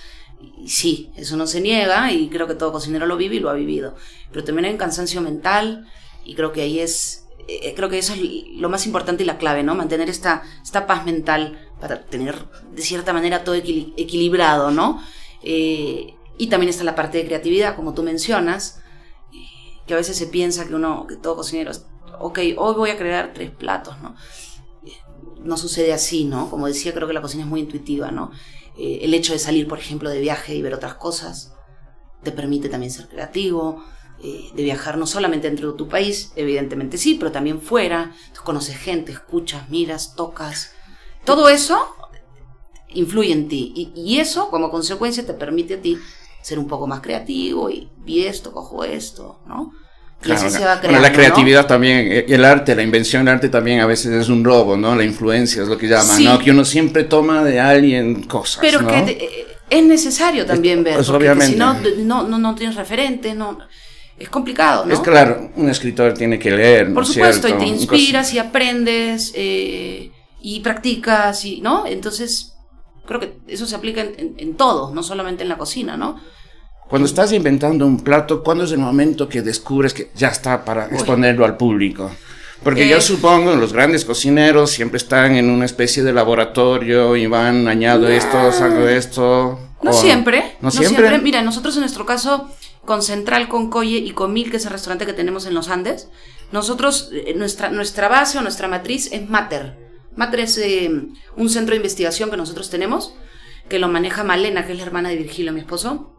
y 0.58 0.68
sí, 0.68 1.10
eso 1.16 1.36
no 1.38 1.46
se 1.46 1.62
niega 1.62 2.12
y 2.12 2.28
creo 2.28 2.46
que 2.46 2.54
todo 2.54 2.70
cocinero 2.72 3.06
lo 3.06 3.16
vive 3.16 3.36
y 3.36 3.40
lo 3.40 3.48
ha 3.48 3.54
vivido. 3.54 3.94
Pero 4.30 4.44
también 4.44 4.66
hay 4.66 4.72
un 4.72 4.78
cansancio 4.78 5.22
mental 5.22 5.90
y 6.26 6.34
creo 6.34 6.52
que 6.52 6.60
ahí 6.60 6.80
es, 6.80 7.24
eh, 7.48 7.72
creo 7.74 7.88
que 7.88 7.96
eso 7.98 8.12
es 8.12 8.20
lo 8.52 8.68
más 8.68 8.84
importante 8.84 9.22
y 9.22 9.26
la 9.26 9.38
clave, 9.38 9.62
¿no? 9.62 9.74
Mantener 9.74 10.10
esta, 10.10 10.42
esta 10.62 10.86
paz 10.86 11.06
mental 11.06 11.58
para 11.80 12.02
tener 12.04 12.44
de 12.72 12.82
cierta 12.82 13.14
manera 13.14 13.44
todo 13.44 13.54
equili- 13.56 13.94
equilibrado, 13.96 14.70
¿no? 14.70 15.02
Eh, 15.42 16.15
y 16.38 16.48
también 16.48 16.70
está 16.70 16.84
la 16.84 16.94
parte 16.94 17.18
de 17.18 17.26
creatividad, 17.26 17.76
como 17.76 17.94
tú 17.94 18.02
mencionas, 18.02 18.80
eh, 19.32 19.80
que 19.86 19.94
a 19.94 19.96
veces 19.96 20.16
se 20.16 20.26
piensa 20.26 20.66
que 20.66 20.74
uno, 20.74 21.06
que 21.06 21.16
todo 21.16 21.36
cocinero, 21.36 21.72
ok, 22.18 22.38
hoy 22.56 22.74
voy 22.74 22.90
a 22.90 22.96
crear 22.98 23.32
tres 23.34 23.50
platos, 23.50 24.00
¿no? 24.02 24.14
Eh, 24.84 24.92
No 25.42 25.56
sucede 25.56 25.92
así, 25.92 26.24
¿no? 26.24 26.50
Como 26.50 26.66
decía, 26.66 26.92
creo 26.92 27.06
que 27.08 27.14
la 27.14 27.22
cocina 27.22 27.44
es 27.44 27.48
muy 27.48 27.60
intuitiva, 27.60 28.10
¿no? 28.10 28.30
Eh, 28.78 29.00
el 29.02 29.14
hecho 29.14 29.32
de 29.32 29.38
salir, 29.38 29.66
por 29.68 29.78
ejemplo, 29.78 30.10
de 30.10 30.20
viaje 30.20 30.54
y 30.54 30.62
ver 30.62 30.74
otras 30.74 30.94
cosas, 30.94 31.54
te 32.22 32.32
permite 32.32 32.68
también 32.68 32.90
ser 32.92 33.08
creativo, 33.08 33.84
de 34.18 34.62
viajar 34.62 34.96
no 34.96 35.06
solamente 35.06 35.46
dentro 35.46 35.72
de 35.72 35.78
tu 35.78 35.88
país, 35.88 36.32
evidentemente 36.36 36.96
sí, 36.96 37.16
pero 37.18 37.30
también 37.30 37.60
fuera, 37.60 38.14
Tú 38.34 38.40
conoces 38.44 38.76
gente, 38.76 39.12
escuchas, 39.12 39.68
miras, 39.68 40.16
tocas, 40.16 40.72
todo 41.24 41.48
eso 41.50 41.78
influye 42.88 43.32
en 43.32 43.46
ti 43.46 43.72
y, 43.76 43.92
y 43.94 44.20
eso 44.20 44.48
como 44.50 44.70
consecuencia 44.70 45.26
te 45.26 45.34
permite 45.34 45.74
a 45.74 45.82
ti 45.82 45.98
ser 46.46 46.58
un 46.60 46.68
poco 46.68 46.86
más 46.86 47.00
creativo 47.00 47.68
y 47.70 47.88
vi 48.04 48.24
esto, 48.24 48.52
cojo 48.52 48.84
esto, 48.84 49.40
¿no? 49.48 49.72
Y 50.20 50.24
Claro, 50.26 50.40
así 50.40 50.50
se 50.50 50.58
bueno, 50.58 50.74
va 50.74 50.80
creando. 50.80 51.00
la 51.02 51.08
¿no? 51.10 51.14
creatividad 51.16 51.66
también, 51.66 51.98
eh, 52.10 52.24
el 52.28 52.44
arte, 52.44 52.76
la 52.76 52.82
invención 52.82 53.24
del 53.24 53.34
arte 53.34 53.48
también 53.48 53.80
a 53.80 53.86
veces 53.86 54.12
es 54.12 54.28
un 54.28 54.44
robo, 54.44 54.76
¿no? 54.76 54.94
La 54.94 55.02
influencia 55.02 55.62
es 55.62 55.68
lo 55.68 55.76
que 55.76 55.88
llaman, 55.88 56.16
Sí. 56.16 56.24
¿no? 56.24 56.38
Que 56.38 56.52
uno 56.52 56.64
siempre 56.64 57.02
toma 57.04 57.42
de 57.42 57.58
alguien 57.58 58.22
cosas, 58.22 58.58
Pero 58.60 58.80
¿no? 58.82 58.88
que 58.88 59.00
te- 59.02 59.24
eh, 59.24 59.46
es 59.68 59.82
necesario 59.84 60.46
también 60.46 60.84
ver, 60.84 60.94
pues, 60.94 61.06
porque 61.08 61.24
obviamente. 61.24 61.54
si 61.54 61.58
no, 61.58 61.74
no, 62.04 62.22
no, 62.28 62.38
no 62.38 62.54
tienes 62.54 62.76
referentes, 62.76 63.34
no, 63.34 63.58
es 64.16 64.28
complicado, 64.28 64.86
¿no? 64.86 64.94
Es 64.94 65.00
claro, 65.00 65.50
un 65.56 65.68
escritor 65.68 66.14
tiene 66.14 66.38
que 66.38 66.52
leer, 66.52 66.88
¿no 66.88 66.94
Por 66.94 67.02
es 67.02 67.08
supuesto, 67.10 67.48
y 67.48 67.52
te 67.54 67.66
inspiras 67.66 68.32
y 68.32 68.38
aprendes 68.38 69.32
eh, 69.34 70.12
y 70.40 70.60
practicas, 70.60 71.44
y, 71.44 71.60
¿no? 71.60 71.86
Entonces, 71.86 72.52
creo 73.06 73.20
que 73.20 73.38
eso 73.46 73.66
se 73.66 73.74
aplica 73.76 74.00
en, 74.02 74.14
en- 74.18 74.34
en 74.38 74.54
todo, 74.56 74.92
no 74.94 75.02
solamente 75.02 75.42
en 75.42 75.48
la 75.48 75.58
cocina, 75.58 75.96
¿no? 75.96 76.20
Cuando 76.88 77.06
estás 77.06 77.32
inventando 77.32 77.84
un 77.86 78.04
plato, 78.04 78.42
¿cuándo 78.44 78.64
es 78.64 78.72
el 78.72 78.78
momento 78.78 79.28
que 79.28 79.42
descubres 79.42 79.92
que 79.94 80.10
ya 80.14 80.28
está 80.28 80.64
para 80.64 80.86
exponerlo 80.86 81.44
al 81.44 81.56
público? 81.56 82.10
Porque 82.62 82.84
Eh. 82.84 82.88
yo 82.88 83.00
supongo 83.00 83.54
los 83.56 83.72
grandes 83.72 84.04
cocineros 84.04 84.70
siempre 84.70 84.96
están 84.98 85.34
en 85.34 85.50
una 85.50 85.64
especie 85.64 86.02
de 86.04 86.12
laboratorio 86.12 87.16
y 87.16 87.26
van, 87.26 87.66
añado 87.68 88.08
esto, 88.08 88.52
saco 88.52 88.86
esto. 88.88 89.58
No 89.82 89.90
o- 89.90 89.92
siempre, 89.92 90.56
¿No, 90.60 90.70
siempre? 90.70 91.18
Mira, 91.18 91.42
nosotros 91.42 91.74
en 91.76 91.80
nuestro 91.80 92.06
caso, 92.06 92.48
con 92.84 93.02
Central, 93.02 93.48
con 93.48 93.68
Coye 93.68 93.98
y 93.98 94.12
con 94.12 94.32
Mil, 94.32 94.50
que 94.50 94.56
es 94.58 94.64
el 94.64 94.72
restaurante 94.72 95.06
que 95.06 95.12
tenemos 95.12 95.44
en 95.46 95.54
los 95.54 95.68
Andes, 95.68 96.08
nosotros, 96.52 97.10
eh, 97.12 97.34
nuestra, 97.36 97.68
nuestra 97.70 98.08
base 98.08 98.38
o 98.38 98.42
nuestra 98.42 98.68
matriz 98.68 99.10
es 99.12 99.28
Mater. 99.28 99.76
Mater 100.16 100.40
es 100.40 100.58
eh, 100.58 100.90
un 101.36 101.50
centro 101.50 101.72
de 101.72 101.76
investigación 101.76 102.30
que 102.30 102.36
nosotros 102.36 102.70
tenemos, 102.70 103.14
que 103.68 103.78
lo 103.78 103.88
maneja 103.88 104.24
Malena, 104.24 104.66
que 104.66 104.72
es 104.72 104.78
la 104.78 104.84
hermana 104.84 105.10
de 105.10 105.16
Virgilio, 105.16 105.52
mi 105.52 105.60
esposo, 105.60 106.14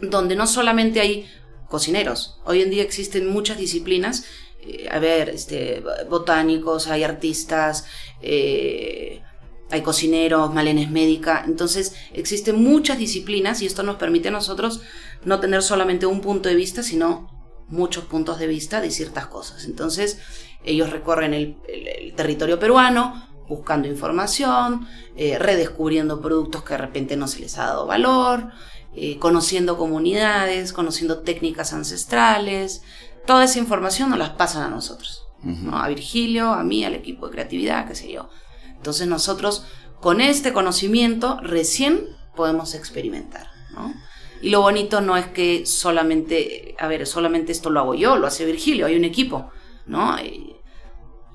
donde 0.00 0.36
no 0.36 0.46
solamente 0.46 1.00
hay 1.00 1.26
cocineros, 1.68 2.40
hoy 2.44 2.62
en 2.62 2.70
día 2.70 2.82
existen 2.82 3.28
muchas 3.28 3.58
disciplinas, 3.58 4.24
eh, 4.60 4.88
a 4.90 4.98
ver, 4.98 5.30
este, 5.30 5.82
botánicos, 6.08 6.88
hay 6.88 7.04
artistas, 7.04 7.84
eh, 8.22 9.22
hay 9.70 9.82
cocineros, 9.82 10.52
Malena 10.52 10.82
es 10.82 10.90
médica, 10.90 11.44
entonces 11.46 11.94
existen 12.12 12.62
muchas 12.62 12.98
disciplinas 12.98 13.60
y 13.62 13.66
esto 13.66 13.82
nos 13.82 13.96
permite 13.96 14.28
a 14.28 14.32
nosotros 14.32 14.80
no 15.24 15.40
tener 15.40 15.62
solamente 15.62 16.06
un 16.06 16.20
punto 16.20 16.48
de 16.48 16.54
vista, 16.54 16.82
sino 16.82 17.30
muchos 17.68 18.04
puntos 18.04 18.38
de 18.38 18.46
vista 18.46 18.80
de 18.80 18.90
ciertas 18.90 19.26
cosas. 19.26 19.66
Entonces 19.66 20.20
ellos 20.64 20.90
recorren 20.90 21.34
el 21.34 22.14
territorio 22.16 22.58
peruano 22.58 23.27
buscando 23.48 23.88
información, 23.88 24.86
eh, 25.16 25.38
redescubriendo 25.38 26.20
productos 26.20 26.62
que 26.62 26.74
de 26.74 26.78
repente 26.78 27.16
no 27.16 27.28
se 27.28 27.40
les 27.40 27.58
ha 27.58 27.66
dado 27.66 27.86
valor, 27.86 28.48
eh, 28.94 29.18
conociendo 29.18 29.76
comunidades, 29.76 30.72
conociendo 30.72 31.20
técnicas 31.20 31.72
ancestrales. 31.72 32.82
Toda 33.26 33.44
esa 33.44 33.58
información 33.58 34.10
nos 34.10 34.18
las 34.18 34.30
pasan 34.30 34.62
a 34.62 34.70
nosotros, 34.70 35.26
¿no? 35.42 35.78
a 35.78 35.88
Virgilio, 35.88 36.52
a 36.52 36.62
mí, 36.62 36.84
al 36.84 36.94
equipo 36.94 37.26
de 37.26 37.32
creatividad, 37.32 37.86
qué 37.86 37.94
sé 37.94 38.12
yo. 38.12 38.28
Entonces 38.76 39.06
nosotros 39.06 39.64
con 40.00 40.20
este 40.20 40.52
conocimiento 40.52 41.38
recién 41.42 42.06
podemos 42.36 42.74
experimentar, 42.74 43.48
¿no? 43.72 43.92
Y 44.40 44.50
lo 44.50 44.60
bonito 44.60 45.00
no 45.00 45.16
es 45.16 45.26
que 45.26 45.66
solamente, 45.66 46.76
a 46.78 46.86
ver, 46.86 47.06
solamente 47.06 47.50
esto 47.50 47.70
lo 47.70 47.80
hago 47.80 47.94
yo, 47.94 48.16
lo 48.16 48.28
hace 48.28 48.44
Virgilio, 48.44 48.86
hay 48.86 48.94
un 48.94 49.04
equipo, 49.04 49.50
¿no? 49.86 50.16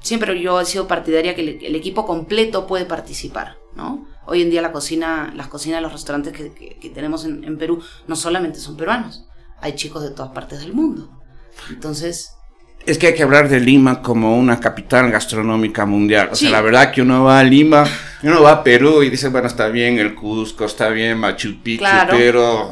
Siempre 0.03 0.39
yo 0.39 0.61
he 0.61 0.65
sido 0.65 0.87
partidaria 0.87 1.33
que 1.33 1.41
el, 1.41 1.75
equipo 1.75 2.05
completo 2.05 2.67
puede 2.67 2.85
participar, 2.85 3.57
¿no? 3.75 4.05
Hoy 4.27 4.41
en 4.41 4.51
día 4.51 4.61
la 4.61 4.71
cocina, 4.71 5.33
las 5.35 5.47
cocinas 5.47 5.77
de 5.77 5.81
los 5.81 5.93
restaurantes 5.93 6.33
que, 6.33 6.91
tenemos 6.93 7.25
en, 7.25 7.43
en, 7.43 7.57
Perú 7.57 7.81
no 8.07 8.15
solamente 8.15 8.59
son 8.59 8.77
peruanos, 8.77 9.25
hay 9.59 9.73
chicos 9.73 10.03
de 10.03 10.11
todas 10.11 10.31
partes 10.31 10.59
del 10.59 10.73
mundo. 10.73 11.09
Entonces... 11.69 12.35
Es 12.85 12.97
que 12.97 13.07
hay 13.07 13.13
que 13.15 13.23
hablar 13.23 13.47
de 13.47 13.61
Lima 13.61 14.01
como 14.01 14.37
una 14.37 14.59
capital 14.59 15.09
gastronómica 15.09 15.85
mundial. 15.85 16.29
O 16.33 16.35
sea, 16.35 16.49
la 16.49 16.59
verdad 16.59 16.91
que 16.91 17.01
uno 17.01 17.23
va 17.23 17.39
a 17.39 17.43
Lima, 17.43 17.85
uno 18.23 18.43
va 18.43 18.51
a 18.51 18.63
Perú 18.63 19.03
y 19.03 19.09
dice, 19.09 19.29
bueno, 19.29 19.47
está 19.47 19.69
bien 19.69 19.99
el 19.99 20.13
Cusco, 20.13 20.65
está 20.65 20.89
bien 20.89 21.17
Machu 21.17 21.61
Picchu, 21.63 21.85
pero 22.09 22.69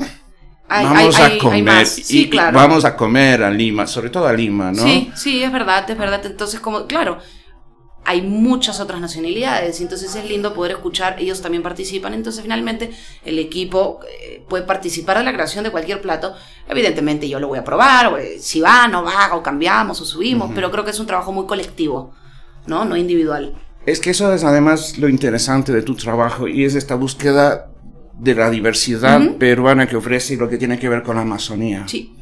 vamos 0.71 1.19
a 1.19 1.37
comer 1.37 1.87
y, 2.09 2.29
vamos 2.37 2.85
a 2.85 2.95
comer 2.95 3.43
a 3.43 3.49
Lima, 3.49 3.85
sobre 3.87 4.09
todo 4.09 4.27
a 4.27 4.33
Lima, 4.33 4.71
¿no? 4.71 4.83
Sí, 4.83 5.11
sí, 5.15 5.43
es 5.43 5.51
verdad, 5.51 5.89
es 5.89 5.97
verdad. 5.97 6.25
Entonces, 6.25 6.59
como, 6.59 6.87
claro, 6.87 7.19
hay 8.03 8.21
muchas 8.21 8.79
otras 8.79 8.99
nacionalidades, 8.99 9.79
entonces 9.79 10.15
es 10.15 10.25
lindo 10.25 10.53
poder 10.53 10.71
escuchar, 10.71 11.17
ellos 11.19 11.41
también 11.41 11.61
participan, 11.61 12.13
entonces 12.13 12.41
finalmente 12.41 12.91
el 13.23 13.37
equipo 13.37 13.99
eh, 14.09 14.43
puede 14.49 14.63
participar 14.63 15.19
de 15.19 15.23
la 15.23 15.33
creación 15.33 15.63
de 15.63 15.69
cualquier 15.69 16.01
plato, 16.01 16.33
evidentemente 16.67 17.29
yo 17.29 17.39
lo 17.39 17.47
voy 17.47 17.59
a 17.59 17.63
probar, 17.63 18.19
eh, 18.19 18.39
si 18.39 18.59
va, 18.59 18.87
no 18.87 19.03
va, 19.03 19.35
o 19.35 19.43
cambiamos 19.43 20.01
o 20.01 20.05
subimos, 20.05 20.51
pero 20.55 20.71
creo 20.71 20.83
que 20.83 20.91
es 20.91 20.99
un 20.99 21.05
trabajo 21.05 21.31
muy 21.31 21.45
colectivo, 21.45 22.11
¿no? 22.65 22.85
No 22.85 22.97
individual. 22.97 23.53
Es 23.85 23.99
que 23.99 24.11
eso 24.11 24.33
es 24.33 24.43
además 24.43 24.97
lo 24.97 25.07
interesante 25.07 25.71
de 25.71 25.81
tu 25.81 25.95
trabajo 25.95 26.47
y 26.47 26.65
es 26.65 26.75
esta 26.75 26.95
búsqueda 26.95 27.70
de 28.17 28.35
la 28.35 28.49
diversidad 28.49 29.37
peruana 29.37 29.87
que 29.87 29.95
ofrece 29.95 30.33
y 30.33 30.37
lo 30.37 30.49
que 30.49 30.57
tiene 30.57 30.77
que 30.77 30.89
ver 30.89 31.03
con 31.03 31.15
la 31.15 31.23
Amazonía. 31.23 31.85
Sí. 31.87 32.15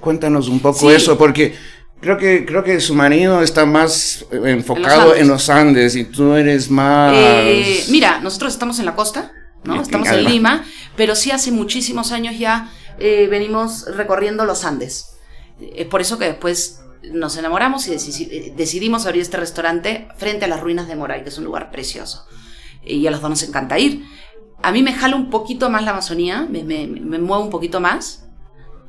Cuéntanos 0.00 0.48
un 0.48 0.60
poco 0.60 0.90
eso, 0.90 1.18
porque 1.18 1.54
creo 2.00 2.16
que, 2.16 2.46
creo 2.46 2.64
que 2.64 2.80
su 2.80 2.94
marido 2.94 3.42
está 3.42 3.66
más 3.66 4.24
eh, 4.30 4.40
enfocado 4.46 5.14
en 5.14 5.28
los 5.28 5.50
Andes, 5.50 5.96
y 5.96 6.04
tú 6.04 6.34
eres 6.34 6.70
más... 6.70 7.12
Eh, 7.14 7.84
mira, 7.90 8.20
nosotros 8.20 8.52
estamos 8.52 8.78
en 8.78 8.86
la 8.86 8.94
costa, 8.94 9.32
¿no? 9.64 9.80
Estamos 9.80 10.08
en 10.08 10.24
Lima, 10.24 10.64
pero 10.96 11.14
sí 11.14 11.30
hace 11.30 11.50
muchísimos 11.50 12.12
años 12.12 12.38
ya 12.38 12.70
eh, 12.98 13.28
venimos 13.30 13.84
recorriendo 13.96 14.44
los 14.44 14.64
Andes. 14.64 15.16
Es 15.60 15.86
por 15.86 16.00
eso 16.00 16.18
que 16.18 16.26
después 16.26 16.80
nos 17.12 17.36
enamoramos 17.36 17.86
y 17.88 17.92
decidimos 18.56 19.06
abrir 19.06 19.22
este 19.22 19.36
restaurante 19.36 20.08
frente 20.16 20.44
a 20.44 20.48
las 20.48 20.60
ruinas 20.60 20.88
de 20.88 20.96
Moray, 20.96 21.22
que 21.22 21.30
es 21.30 21.38
un 21.38 21.44
lugar 21.44 21.70
precioso. 21.70 22.26
Y 22.84 23.06
a 23.06 23.10
los 23.10 23.20
dos 23.20 23.30
nos 23.30 23.42
encanta 23.42 23.78
ir. 23.78 24.04
A 24.62 24.72
mí 24.72 24.82
me 24.82 24.92
jala 24.92 25.16
un 25.16 25.30
poquito 25.30 25.70
más 25.70 25.84
la 25.84 25.92
Amazonía, 25.92 26.46
me, 26.48 26.62
me, 26.62 26.86
mueve 27.18 27.44
un 27.44 27.50
poquito 27.50 27.80
más, 27.80 28.28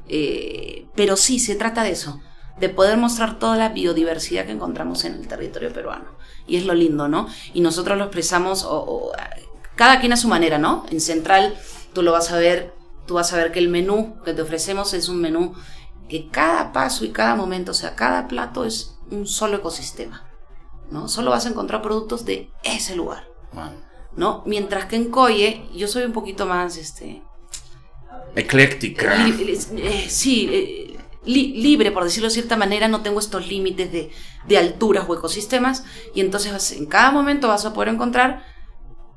eh, 0.08 0.88
pero 0.96 1.16
sí, 1.16 1.40
se 1.40 1.56
trata 1.56 1.84
de 1.84 1.92
eso, 1.92 2.20
de 2.60 2.70
poder 2.70 2.98
mostrar 2.98 3.40
toda 3.40 3.56
la 3.56 3.70
biodiversidad 3.70 4.46
que 4.46 4.52
encontramos 4.52 5.06
en 5.06 5.14
el 5.14 5.28
territorio 5.28 5.72
peruano. 5.72 6.06
Y 6.46 6.58
es 6.58 6.66
lo 6.66 6.74
lindo, 6.74 7.08
¿no? 7.08 7.28
Y 7.54 7.62
nosotros 7.62 7.98
lo 7.98 8.06
expresamos, 8.06 8.68
cada 9.76 10.00
quien 10.00 10.14
a 10.14 10.18
su 10.18 10.28
manera, 10.28 10.58
¿no? 10.58 10.86
En 10.92 11.00
Central 11.00 11.56
tú 11.94 12.04
lo 12.04 12.12
vas 12.12 12.32
a 12.32 12.38
ver, 12.38 12.76
tú 13.08 13.14
vas 13.16 13.32
a 13.32 13.38
ver 13.38 13.52
que 13.52 13.60
el 13.60 13.70
menú 13.70 14.22
que 14.26 14.34
te 14.34 14.42
ofrecemos 14.42 14.94
es 14.94 15.08
un 15.08 15.22
menú 15.22 15.54
que 16.10 16.28
cada 16.30 16.74
paso 16.74 17.06
y 17.06 17.12
cada 17.12 17.36
momento, 17.36 17.72
o 17.72 17.76
sea, 17.76 17.96
cada 17.96 18.28
plato 18.28 18.66
es 18.66 18.98
un 19.10 19.26
solo 19.26 19.58
ecosistema, 19.58 20.28
¿no? 20.90 21.08
Solo 21.08 21.32
vas 21.32 21.46
a 21.46 21.50
encontrar 21.50 21.82
productos 21.82 22.26
de 22.26 22.52
ese 22.64 22.96
lugar. 22.98 23.28
¿No? 24.16 24.44
Mientras 24.46 24.86
que 24.86 24.96
en 24.96 25.10
Coye 25.10 25.68
yo 25.74 25.88
soy 25.88 26.04
un 26.04 26.14
poquito 26.14 26.46
más, 26.46 26.78
este... 26.78 27.24
Ecléctica. 28.36 29.28
Eh, 29.28 30.06
sí, 30.10 30.50
eh, 30.52 30.98
libre, 31.26 31.92
por 31.92 32.04
decirlo 32.04 32.30
de 32.30 32.34
cierta 32.34 32.56
manera, 32.56 32.88
no 32.88 33.02
tengo 33.02 33.20
estos 33.20 33.48
límites 33.48 33.92
de, 33.92 34.12
de, 34.48 34.58
alturas 34.58 35.06
o 35.08 35.16
ecosistemas, 35.16 35.84
y 36.14 36.22
entonces 36.22 36.72
en 36.72 36.86
cada 36.86 37.12
momento 37.12 37.48
vas 37.48 37.66
a 37.66 37.74
poder 37.74 37.90
encontrar 37.90 38.44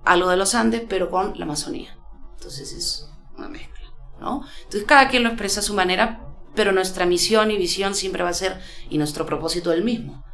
algo 0.05 0.29
de 0.31 0.37
los 0.37 0.55
Andes, 0.55 0.83
pero 0.89 1.11
con 1.11 1.39
la 1.39 1.45
Amazonía. 1.45 1.97
Entonces 2.35 2.73
es 2.73 3.09
una 3.37 3.49
mezcla, 3.49 3.87
¿no? 4.21 4.45
Entonces 4.65 4.85
cada 4.85 5.09
quien 5.09 5.23
lo 5.23 5.31
expresa 5.31 5.61
a 5.61 5.63
su 5.63 5.75
manera, 5.75 6.29
pero 6.55 6.73
nuestra 6.73 7.07
misión 7.07 7.51
y 7.51 7.57
visión 7.57 7.95
siempre 7.95 8.23
va 8.23 8.31
a 8.31 8.35
ser, 8.35 8.61
y 8.91 8.99
nuestro 8.99 9.27
propósito 9.27 9.73
el 9.73 9.85
mismo, 9.85 10.25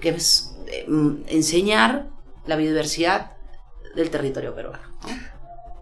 que 0.00 0.10
es 0.10 0.54
eh, 0.68 0.86
enseñar 1.28 2.10
la 2.46 2.56
biodiversidad 2.56 3.35
del 3.96 4.10
territorio 4.10 4.54
peruano. 4.54 4.84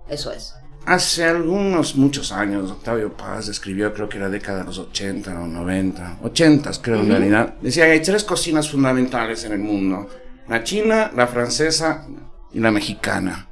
Eso 0.09 0.33
es. 0.33 0.55
Hace 0.87 1.25
algunos, 1.25 1.97
muchos 1.97 2.31
años, 2.31 2.71
Octavio 2.71 3.17
Paz 3.17 3.49
escribió, 3.49 3.93
creo 3.93 4.09
que 4.09 4.19
era 4.19 4.29
década 4.29 4.59
de 4.59 4.65
los 4.65 4.79
80 4.79 5.41
o 5.41 5.47
90, 5.47 6.19
80 6.23 6.71
creo 6.83 7.01
en 7.01 7.09
realidad, 7.09 7.55
decía 7.63 7.87
que 7.87 7.93
hay 7.93 8.03
tres 8.03 8.23
cocinas 8.23 8.71
fundamentales 8.71 9.45
en 9.45 9.53
el 9.53 9.61
mundo, 9.61 10.09
la 10.47 10.63
china, 10.63 11.11
la 11.17 11.27
francesa 11.27 12.07
y 12.53 12.61
la 12.61 12.71
mexicana. 12.71 13.49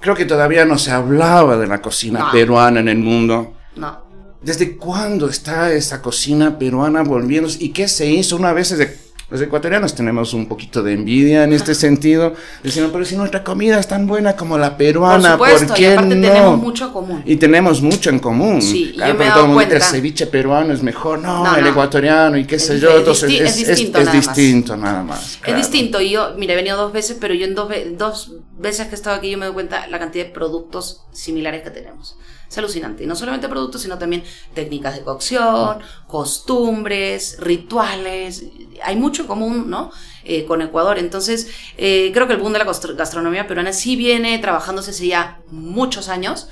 Creo 0.00 0.14
que 0.14 0.26
todavía 0.26 0.66
no 0.66 0.76
se 0.78 0.90
hablaba 0.90 1.56
de 1.56 1.66
la 1.66 1.80
cocina 1.80 2.30
peruana 2.30 2.80
en 2.80 2.88
el 2.88 2.98
mundo. 2.98 3.54
No. 3.76 4.04
¿Desde 4.42 4.76
cuándo 4.76 5.28
está 5.28 5.72
esa 5.72 6.02
cocina 6.02 6.58
peruana 6.58 7.02
volviendo? 7.02 7.48
¿Y 7.58 7.70
qué 7.70 7.88
se 7.88 8.06
hizo 8.06 8.36
una 8.36 8.52
vez 8.52 8.70
desde 8.70 8.98
los 9.32 9.40
ecuatorianos 9.40 9.94
tenemos 9.94 10.34
un 10.34 10.44
poquito 10.44 10.82
de 10.82 10.92
envidia 10.92 11.44
en 11.44 11.54
este 11.54 11.74
sentido, 11.74 12.34
diciendo, 12.62 12.92
pero 12.92 13.06
si 13.06 13.16
nuestra 13.16 13.42
comida 13.42 13.80
es 13.80 13.88
tan 13.88 14.06
buena 14.06 14.36
como 14.36 14.58
la 14.58 14.76
peruana, 14.76 15.38
¿por, 15.38 15.48
supuesto, 15.48 15.72
qué 15.72 15.82
y 15.84 15.86
aparte 15.86 16.16
tenemos 16.16 16.58
mucho 16.58 16.84
en 16.84 16.92
común. 16.92 17.22
Y 17.24 17.36
tenemos 17.36 17.80
mucho 17.80 18.10
en 18.10 18.18
común. 18.18 18.60
Sí, 18.60 18.92
yo 18.92 19.14
me 19.14 19.24
he 19.24 19.28
dado 19.28 19.50
cuenta. 19.54 19.76
El 19.76 19.82
ceviche 19.82 20.26
peruano 20.26 20.74
es 20.74 20.82
mejor, 20.82 21.18
no, 21.20 21.56
el 21.56 21.66
ecuatoriano 21.66 22.36
y 22.36 22.44
qué 22.44 22.58
sé 22.58 22.78
yo, 22.78 22.98
entonces 22.98 23.40
es, 23.40 23.56
distinto, 23.56 23.98
es, 24.00 24.04
nada, 24.04 24.18
distinto 24.18 24.76
nada 24.76 25.02
más. 25.02 25.38
Es 25.46 25.56
distinto, 25.56 25.98
y 26.02 26.10
yo, 26.10 26.34
mira, 26.36 26.52
he 26.52 26.56
venido 26.56 26.76
dos 26.76 26.92
veces, 26.92 27.16
pero 27.18 27.32
yo 27.32 27.46
en 27.46 27.54
dos, 27.54 27.70
dos 27.96 28.32
veces 28.62 28.86
que 28.86 28.92
he 28.92 28.94
estado 28.94 29.16
aquí 29.16 29.30
yo 29.30 29.38
me 29.38 29.46
doy 29.46 29.54
cuenta 29.54 29.86
la 29.88 29.98
cantidad 29.98 30.24
de 30.24 30.30
productos 30.30 31.04
similares 31.12 31.62
que 31.62 31.70
tenemos. 31.70 32.16
Es 32.48 32.56
alucinante. 32.56 33.04
Y 33.04 33.06
no 33.06 33.16
solamente 33.16 33.48
productos, 33.48 33.82
sino 33.82 33.98
también 33.98 34.24
técnicas 34.54 34.94
de 34.94 35.02
cocción, 35.02 35.80
costumbres, 36.06 37.36
rituales. 37.40 38.44
Hay 38.82 38.96
mucho 38.96 39.22
en 39.22 39.28
común, 39.28 39.68
¿no? 39.68 39.90
Eh, 40.24 40.44
con 40.44 40.62
Ecuador. 40.62 40.98
Entonces, 40.98 41.48
eh, 41.76 42.10
creo 42.14 42.26
que 42.26 42.34
el 42.34 42.38
boom 42.38 42.52
de 42.52 42.60
la 42.60 42.64
gastronomía 42.64 43.46
peruana 43.46 43.72
sí 43.72 43.96
viene 43.96 44.38
trabajándose 44.38 44.90
hace 44.90 45.08
ya 45.08 45.42
muchos 45.50 46.08
años. 46.08 46.48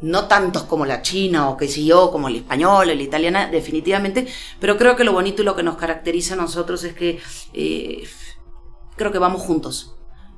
No 0.00 0.26
tantos 0.26 0.64
como 0.64 0.86
la 0.86 1.02
china 1.02 1.48
o 1.50 1.56
qué 1.56 1.68
sé 1.68 1.84
yo, 1.84 2.10
como 2.10 2.28
el 2.28 2.36
español, 2.36 2.88
la 2.88 2.94
italiana, 2.94 3.48
definitivamente. 3.48 4.26
Pero 4.60 4.76
creo 4.76 4.96
que 4.96 5.04
lo 5.04 5.12
bonito 5.12 5.42
y 5.42 5.44
lo 5.44 5.56
que 5.56 5.62
nos 5.62 5.76
caracteriza 5.76 6.34
a 6.34 6.36
nosotros 6.38 6.84
es 6.84 6.94
que 6.94 7.20
eh, 7.52 8.04
creo 8.96 9.12
que 9.12 9.18
vamos 9.18 9.42
juntos 9.42 9.93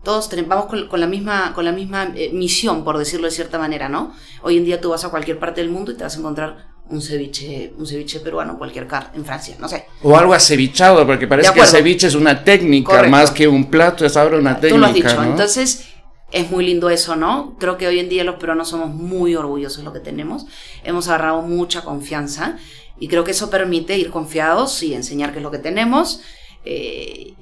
todos 0.07 0.31
vamos 0.47 0.67
con, 0.67 1.01
la 1.01 1.09
misma, 1.09 1.53
con 1.53 1.65
la 1.65 1.73
misma 1.73 2.13
eh, 2.15 2.31
misión, 2.33 2.85
por 2.85 2.97
decirlo 2.97 3.27
de 3.27 3.33
cierta 3.33 3.59
manera, 3.59 3.89
¿no? 3.89 4.15
Hoy 4.43 4.57
en 4.57 4.65
día 4.65 4.81
tú 4.81 4.91
vas 4.91 5.05
a 5.05 5.09
cualquier 5.09 5.41
parte 5.41 5.61
del 5.61 5.69
mundo 5.69 5.91
y 5.91 5.97
te 5.97 6.05
vas 6.05 6.15
a 6.15 6.21
encontrar 6.21 6.69
un 6.89 7.03
ceviche, 7.03 7.75
un 7.77 7.85
ceviche 7.89 8.21
peruano, 8.21 8.57
cualquier 8.57 8.87
car 8.87 9.11
en 9.17 9.25
Francia, 9.25 9.57
no 9.59 9.69
sé. 9.69 9.87
O 10.05 10.17
algo 10.17 10.33
acevichado, 10.33 11.05
porque 11.05 11.27
parece 11.27 11.53
que 11.53 11.59
el 11.59 11.67
ceviche 11.67 12.07
es 12.07 12.15
una 12.15 12.45
técnica 12.45 13.03
más 13.09 13.33
que 13.33 13.49
un 13.49 13.69
plato, 13.69 14.07
es 14.07 14.17
ahora 14.17 14.39
una 14.39 14.61
técnica. 14.61 14.75
Tú 14.77 14.81
lo 14.81 14.87
has 14.87 14.95
dicho, 14.95 15.25
entonces 15.25 15.89
es 16.31 16.51
muy 16.53 16.65
lindo 16.65 16.89
eso, 16.89 17.17
¿no? 17.17 17.57
Creo 17.59 17.77
que 17.77 17.89
hoy 17.89 17.99
en 17.99 18.09
día 18.09 18.23
los 18.23 18.37
peruanos 18.37 18.69
somos 18.69 18.91
muy 18.91 19.35
orgullosos 19.35 19.79
de 19.79 19.83
lo 19.83 19.93
que 19.93 19.99
tenemos, 19.99 20.47
hemos 20.85 21.09
agarrado 21.09 21.43
mucha 21.43 21.83
confianza 21.83 22.59
y 23.01 23.09
creo 23.09 23.25
que 23.25 23.33
eso 23.33 23.51
permite 23.51 23.99
ir 23.99 24.11
confiados 24.11 24.85
y 24.85 24.95
enseñar 24.95 25.33
qué 25.33 25.39
es 25.39 25.43
lo 25.43 25.51
que 25.51 25.59
tenemos. 25.59 26.21
Eh, 26.65 27.35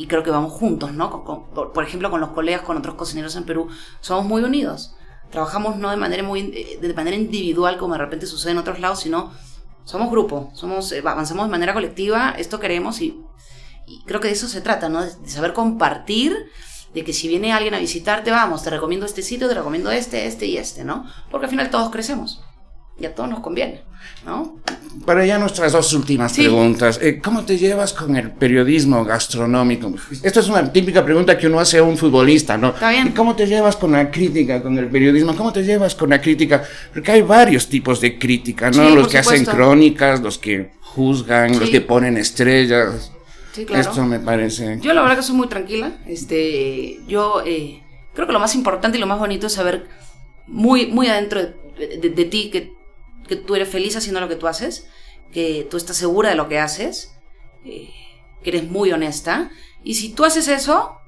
y 0.00 0.06
creo 0.06 0.22
que 0.22 0.30
vamos 0.30 0.54
juntos, 0.54 0.94
¿no? 0.94 1.22
por, 1.52 1.84
ejemplo, 1.84 2.10
con 2.10 2.22
los 2.22 2.30
colegas, 2.30 2.62
con 2.62 2.74
otros 2.78 2.94
cocineros 2.94 3.36
en 3.36 3.44
Perú, 3.44 3.68
somos 4.00 4.24
muy 4.24 4.42
unidos. 4.42 4.94
Trabajamos 5.30 5.76
no 5.76 5.90
de 5.90 5.98
manera, 5.98 6.22
muy, 6.22 6.40
eh, 6.54 6.78
de 6.80 6.94
manera 6.94 7.18
individual 7.18 7.76
como 7.76 7.92
de 7.92 7.98
repente 7.98 8.24
sucede 8.24 8.52
en 8.52 8.58
otros 8.58 8.80
lados, 8.80 9.00
sino 9.00 9.30
somos 9.84 10.10
grupo, 10.10 10.50
somos, 10.54 10.90
eh, 10.92 11.02
avanzamos 11.04 11.44
de 11.44 11.50
manera 11.50 11.74
colectiva, 11.74 12.34
esto 12.38 12.58
queremos 12.58 13.02
y, 13.02 13.20
creo 14.06 14.20
que 14.20 14.28
de 14.28 14.32
eso 14.32 14.48
se 14.48 14.62
trata, 14.62 14.88
¿no? 14.88 15.02
De, 15.02 15.28
saber 15.28 15.52
compartir, 15.52 16.34
de 16.94 17.04
que 17.04 17.12
si 17.12 17.28
viene 17.28 17.52
alguien 17.52 17.74
a 17.74 17.78
visitarte, 17.78 18.30
vamos, 18.30 18.62
te 18.62 18.70
recomiendo 18.70 19.04
este 19.04 19.20
sitio, 19.20 19.48
te 19.48 19.54
recomiendo 19.54 19.90
este, 19.90 20.24
este 20.24 20.46
y 20.46 20.56
este, 20.56 20.82
¿no? 20.82 21.04
Porque 21.30 21.44
al 21.44 21.50
final 21.50 21.68
todos 21.68 21.90
crecemos 21.90 22.42
y 22.98 23.04
a 23.04 23.14
todos 23.14 23.28
nos 23.28 23.40
conviene, 23.40 23.84
¿no? 24.24 24.58
Para 25.06 25.24
ya 25.24 25.38
nuestras 25.38 25.72
dos 25.72 25.92
últimas 25.94 26.32
preguntas. 26.34 26.98
Eh, 27.02 27.20
¿Cómo 27.22 27.44
te 27.44 27.56
llevas 27.56 27.92
con 27.92 28.16
el 28.16 28.30
periodismo 28.32 29.04
gastronómico? 29.04 29.92
Esta 30.22 30.40
es 30.40 30.48
una 30.48 30.72
típica 30.72 31.04
pregunta 31.04 31.38
que 31.38 31.46
uno 31.46 31.60
hace 31.60 31.78
a 31.78 31.82
un 31.82 31.96
futbolista, 31.96 32.56
¿no? 32.58 32.68
Está 32.70 32.90
bien. 32.90 33.12
¿Cómo 33.12 33.34
te 33.36 33.46
llevas 33.46 33.76
con 33.76 33.92
la 33.92 34.10
crítica, 34.10 34.62
con 34.62 34.76
el 34.78 34.88
periodismo? 34.88 35.34
¿Cómo 35.36 35.52
te 35.52 35.62
llevas 35.62 35.94
con 35.94 36.10
la 36.10 36.20
crítica? 36.20 36.62
Porque 36.92 37.12
hay 37.12 37.22
varios 37.22 37.68
tipos 37.68 38.00
de 38.00 38.18
crítica, 38.18 38.70
¿no? 38.70 38.90
los 38.90 39.08
que 39.08 39.18
hacen 39.18 39.44
crónicas, 39.56 40.20
los 40.20 40.38
que 40.38 40.70
juzgan, 40.80 41.58
los 41.58 41.70
que 41.70 41.80
ponen 41.80 42.16
estrellas. 42.16 43.12
Sí, 43.52 43.64
claro. 43.64 43.82
Esto 43.88 44.04
me 44.04 44.18
parece. 44.20 44.78
Yo 44.80 44.92
la 44.92 45.02
verdad 45.02 45.16
que 45.16 45.22
soy 45.22 45.36
muy 45.36 45.48
tranquila. 45.48 45.92
Este, 46.06 47.00
yo 47.08 47.42
eh, 47.46 47.80
creo 48.14 48.26
que 48.26 48.32
lo 48.32 48.38
más 48.40 48.54
importante 48.54 48.98
y 48.98 49.00
lo 49.00 49.06
más 49.06 49.18
bonito 49.18 49.46
es 49.46 49.52
saber 49.54 49.86
muy, 50.46 50.86
muy 50.86 51.08
adentro 51.08 51.40
de, 51.42 51.98
de- 52.00 52.10
de 52.10 52.24
ti 52.26 52.50
que, 52.50 52.72
que 53.30 53.36
tú 53.36 53.54
eres 53.54 53.68
feliz 53.68 53.94
haciendo 53.94 54.20
lo 54.20 54.28
que 54.28 54.34
tú 54.34 54.48
haces, 54.48 54.88
que 55.32 55.64
tú 55.70 55.76
estás 55.76 55.96
segura 55.96 56.30
de 56.30 56.34
lo 56.34 56.48
que 56.48 56.58
haces, 56.58 57.12
eh, 57.64 57.88
que 58.42 58.50
eres 58.50 58.68
muy 58.68 58.90
honesta. 58.90 59.52
Y 59.84 59.94
si 59.94 60.08
tú 60.12 60.24
haces 60.24 60.48
eso, 60.48 60.98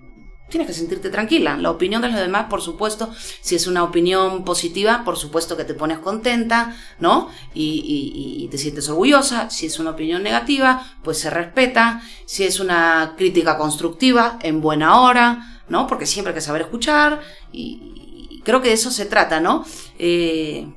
tienes 0.48 0.68
que 0.68 0.72
sentirte 0.72 1.10
tranquila. 1.10 1.56
La 1.56 1.72
opinión 1.72 2.00
de 2.00 2.10
los 2.10 2.20
demás, 2.20 2.46
por 2.48 2.62
supuesto, 2.62 3.12
si 3.40 3.56
es 3.56 3.66
una 3.66 3.82
opinión 3.82 4.44
positiva, 4.44 5.02
por 5.04 5.16
supuesto 5.16 5.56
que 5.56 5.64
te 5.64 5.74
pones 5.74 5.98
contenta, 5.98 6.76
¿no? 7.00 7.28
Y, 7.54 8.46
te 8.52 8.56
sientes 8.56 8.88
orgullosa. 8.88 9.50
Si 9.50 9.66
es 9.66 9.80
una 9.80 9.90
opinión 9.90 10.22
negativa, 10.22 10.94
pues 11.02 11.18
se 11.18 11.28
respeta. 11.28 12.02
Si 12.24 12.44
es 12.44 12.60
una 12.60 13.14
crítica 13.18 13.58
constructiva, 13.58 14.38
en 14.42 14.60
buena 14.60 15.00
hora, 15.00 15.64
¿no? 15.68 15.88
Porque 15.88 16.06
siempre 16.06 16.30
hay 16.30 16.36
que 16.36 16.40
saber 16.40 16.62
escuchar. 16.62 17.20
Y, 17.50 18.28
y 18.30 18.42
creo 18.44 18.62
que 18.62 18.68
de 18.68 18.74
eso 18.74 18.92
se 18.92 19.06
trata, 19.06 19.40
¿no? 19.40 19.64
Eh, 19.98 20.68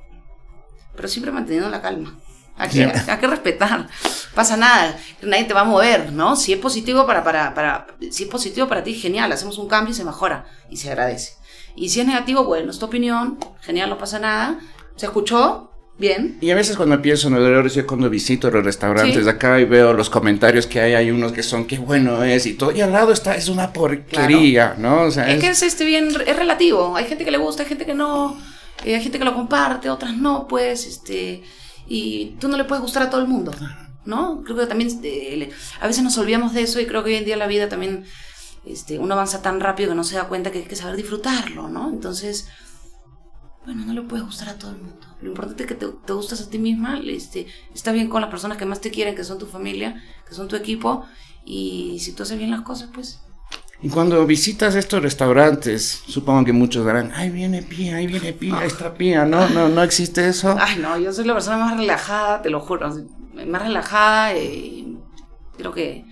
pero 0.96 1.08
siempre 1.08 1.32
manteniendo 1.32 1.70
la 1.70 1.82
calma. 1.82 2.16
Hay 2.58 2.70
que, 2.70 2.76
Siempre. 2.76 3.02
hay 3.06 3.18
que 3.20 3.28
respetar. 3.28 3.88
Pasa 4.34 4.56
nada, 4.56 4.98
nadie 5.22 5.44
te 5.44 5.54
va 5.54 5.62
a 5.62 5.66
mover, 5.66 6.14
¿no? 6.14 6.38
Si 6.38 6.54
es 6.54 6.60
positivo 6.60 7.06
para, 7.06 7.22
para, 7.22 7.54
para, 7.54 7.88
si 8.12 8.24
es 8.24 8.30
positivo 8.30 8.68
para 8.70 8.82
ti, 8.82 8.94
genial, 8.94 9.30
hacemos 9.34 9.58
un 9.58 9.68
cambio 9.68 9.92
y 9.92 9.96
se 9.96 10.06
mejora 10.06 10.46
y 10.70 10.78
se 10.78 10.88
agradece. 10.90 11.34
Y 11.76 11.90
si 11.90 12.00
es 12.00 12.08
negativo, 12.08 12.46
bueno, 12.46 12.72
es 12.72 12.80
tu 12.80 12.86
opinión, 12.86 13.38
genial, 13.62 13.90
no 13.90 13.98
pasa 13.98 14.20
nada. 14.20 14.58
Se 14.96 15.06
escuchó, 15.06 15.70
bien. 15.98 16.38
Y 16.40 16.50
a 16.52 16.56
veces 16.56 16.78
cuando 16.78 17.02
pienso 17.02 17.28
en 17.28 17.34
los 17.34 17.44
errores, 17.46 17.74
yo 17.76 17.86
cuando 17.86 18.10
visito 18.10 18.50
los 18.50 18.64
restaurantes 18.64 19.16
Sí. 19.18 19.22
de 19.22 19.30
acá 19.32 19.60
y 19.60 19.66
veo 19.66 19.92
los 19.92 20.10
comentarios 20.10 20.66
que 20.66 20.80
hay, 20.80 20.94
hay 20.94 21.12
unos 21.12 21.34
que 21.34 21.44
son 21.44 21.66
qué 21.68 21.78
bueno 21.78 22.24
es 22.24 22.46
y 22.46 22.54
todo, 22.54 22.72
y 22.72 22.80
al 22.80 22.94
lado 22.94 23.12
está, 23.12 23.36
es 23.36 23.50
una 23.50 23.74
porquería, 23.74 24.76
¿no? 24.78 25.02
O 25.02 25.12
sea, 25.12 25.28
Es 25.28 25.36
es- 25.36 25.42
que 25.42 25.50
es 25.50 25.62
este 25.62 25.84
bien, 25.84 26.08
es 26.26 26.36
relativo. 26.38 26.96
Hay 26.96 27.04
gente 27.06 27.26
que 27.26 27.32
le 27.32 27.38
gusta, 27.38 27.64
hay 27.64 27.68
gente 27.70 27.86
que 27.86 27.94
no, 27.94 28.40
hay 28.84 29.02
gente 29.02 29.18
que 29.20 29.26
lo 29.26 29.34
comparte, 29.34 29.90
otras 29.90 30.16
no, 30.18 30.48
pues, 30.48 30.86
este, 30.86 31.44
y 31.88 32.36
tú 32.40 32.48
no 32.48 32.58
le 32.58 32.64
puedes 32.66 32.82
gustar 32.82 33.04
a 33.04 33.10
todo 33.10 33.22
el 33.22 33.28
mundo, 33.28 33.54
¿no? 34.06 34.44
Creo 34.44 34.58
que 34.58 34.68
también, 34.68 35.02
le- 35.02 35.52
a 35.80 35.88
veces 35.88 36.04
nos 36.04 36.18
olvidamos 36.18 36.54
de 36.54 36.62
eso 36.64 36.80
y 36.80 36.86
creo 36.86 37.04
que 37.04 37.12
hoy 37.12 37.16
en 37.18 37.26
día 37.26 37.38
la 37.38 37.48
vida 37.48 37.70
también, 37.70 38.06
este, 38.66 39.00
uno 39.00 39.14
avanza 39.14 39.42
tan 39.42 39.60
rápido 39.60 39.90
que 39.90 39.96
no 39.96 40.04
se 40.04 40.16
da 40.16 40.28
cuenta 40.28 40.52
que 40.52 40.60
hay 40.60 40.66
que 40.66 40.76
saber 40.76 40.96
disfrutarlo, 40.96 41.68
¿no? 41.70 41.90
Entonces, 41.90 42.48
bueno, 43.66 43.86
no 43.86 43.94
le 43.94 44.02
puedes 44.04 44.26
gustar 44.26 44.50
a 44.50 44.58
todo 44.60 44.72
el 44.72 44.78
mundo. 44.78 45.08
Lo 45.22 45.30
importante 45.30 45.64
es 45.64 45.68
que 45.70 45.76
te, 45.76 45.88
te 45.88 46.14
gustas 46.14 46.42
a 46.42 46.50
ti 46.50 46.60
misma, 46.60 47.00
este, 47.06 47.48
está 47.74 47.92
bien 47.92 48.10
con 48.10 48.22
las 48.22 48.30
personas 48.30 48.58
que 48.58 48.66
más 48.66 48.82
te 48.82 48.92
quieren, 48.92 49.16
que 49.16 49.24
son 49.24 49.40
tu 49.40 49.48
familia, 49.48 50.02
que 50.28 50.36
son 50.36 50.48
tu 50.48 50.56
equipo, 50.56 51.06
y 51.44 51.98
si 52.00 52.14
tú 52.14 52.24
haces 52.24 52.38
bien 52.38 52.52
las 52.52 52.62
cosas, 52.62 52.90
pues 52.94 53.22
Y 53.82 53.90
cuando 53.90 54.26
visitas 54.26 54.74
estos 54.76 55.02
restaurantes, 55.04 56.02
supongo 56.08 56.44
que 56.46 56.54
muchos 56.54 56.86
dirán, 56.86 57.12
ahí 57.14 57.30
viene 57.30 57.62
Pía, 57.62 57.98
ahí 57.98 58.08
viene 58.08 58.34
Pía, 58.34 58.56
Ah. 58.56 58.60
ahí 58.62 58.68
está 58.68 58.94
Pía, 58.94 59.26
¿no? 59.26 59.48
No, 59.50 59.70
no 59.70 59.84
existe 59.84 60.28
eso. 60.28 60.56
Ay, 60.60 60.78
no, 60.80 60.98
yo 60.98 61.12
soy 61.14 61.26
la 61.26 61.34
persona 61.34 61.58
más 61.58 61.78
relajada, 61.78 62.42
te 62.42 62.50
lo 62.50 62.60
juro. 62.62 62.90
Más 63.48 63.62
relajada, 63.62 64.34
eh, 64.34 64.86
creo 65.58 65.72
que 65.74 66.06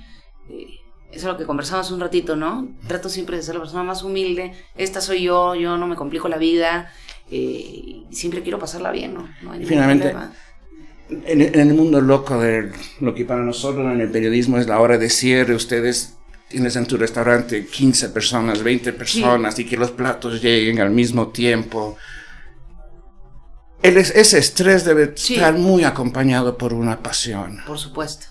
eh, 0.50 0.68
eso 1.12 1.20
es 1.20 1.24
lo 1.24 1.38
que 1.38 1.46
conversamos 1.46 1.90
un 1.92 2.00
ratito, 2.02 2.36
¿no? 2.36 2.68
Trato 2.88 3.08
siempre 3.10 3.38
de 3.38 3.44
ser 3.44 3.56
la 3.56 3.62
persona 3.62 3.84
más 3.84 4.04
humilde. 4.04 4.52
Esta 4.76 5.00
soy 5.02 5.24
yo, 5.24 5.56
yo 5.56 5.78
no 5.78 5.88
me 5.88 5.96
complico 5.96 6.28
la 6.28 6.38
vida. 6.38 6.92
eh, 7.32 7.38
y 7.38 8.06
siempre 8.12 8.44
quiero 8.44 8.60
pasarla 8.60 8.92
bien, 8.92 9.14
¿no? 9.14 9.22
No 9.42 9.54
hay 9.54 9.60
ningún 9.60 9.68
finalmente, 9.68 10.10
problema. 10.10 10.34
En, 11.26 11.42
en 11.42 11.60
el 11.60 11.74
mundo 11.74 12.02
loco 12.02 12.38
de 12.40 12.72
lo 13.00 13.16
que 13.16 13.26
para 13.26 13.42
nosotros 13.42 13.92
en 13.92 14.02
el 14.02 14.10
periodismo 14.12 14.58
es 14.60 14.68
la 14.68 14.80
hora 14.80 14.98
de 14.98 15.10
cierre, 15.10 15.56
ustedes 15.56 16.18
tienes 16.54 16.76
en 16.76 16.86
tu 16.86 16.98
restaurante 16.98 17.66
15 17.66 18.10
personas, 18.10 18.62
20 18.64 18.94
personas 18.94 19.58
y 19.60 19.66
que 19.66 19.76
los 19.76 19.90
platos 19.92 20.40
lleguen 20.42 20.80
al 20.80 20.92
mismo 20.92 21.30
tiempo. 21.30 21.98
El 23.82 23.98
es- 23.98 24.12
ese 24.16 24.38
estrés 24.38 24.86
debe 24.86 25.14
Sí. 25.16 25.34
estar 25.36 25.56
muy 25.56 25.84
acompañado 25.84 26.58
por 26.58 26.74
una 26.74 27.02
pasión. 27.02 27.60
Por 27.66 27.80
supuesto. 27.80 28.28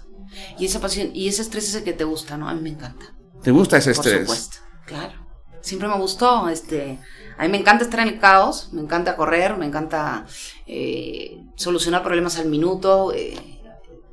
Y 0.58 0.64
esa 0.66 0.80
pasión, 0.80 1.10
y 1.12 1.28
ese 1.28 1.42
estrés 1.42 1.68
es 1.68 1.74
el 1.74 1.82
que 1.84 1.92
te 1.92 2.04
gusta, 2.04 2.36
¿no? 2.38 2.48
A 2.48 2.54
mí 2.54 2.60
me 2.62 2.70
encanta. 2.70 3.06
¿Te 3.42 3.50
gusta 3.50 3.76
ese 3.76 3.92
Por 3.92 4.06
estrés? 4.06 4.20
supuesto, 4.22 4.56
claro. 4.86 5.12
Siempre 5.60 5.88
me 5.88 5.96
gustó, 5.98 6.48
este, 6.48 6.98
a 7.38 7.42
mí 7.42 7.48
me 7.48 7.58
encanta 7.58 7.84
estar 7.84 8.00
en 8.00 8.08
el 8.14 8.18
caos, 8.20 8.68
me 8.72 8.80
encanta 8.80 9.16
correr, 9.16 9.56
me 9.56 9.66
encanta 9.66 10.26
eh, 10.66 11.38
solucionar 11.56 12.02
problemas 12.02 12.38
al 12.38 12.46
minuto, 12.48 13.12
eh, 13.14 13.51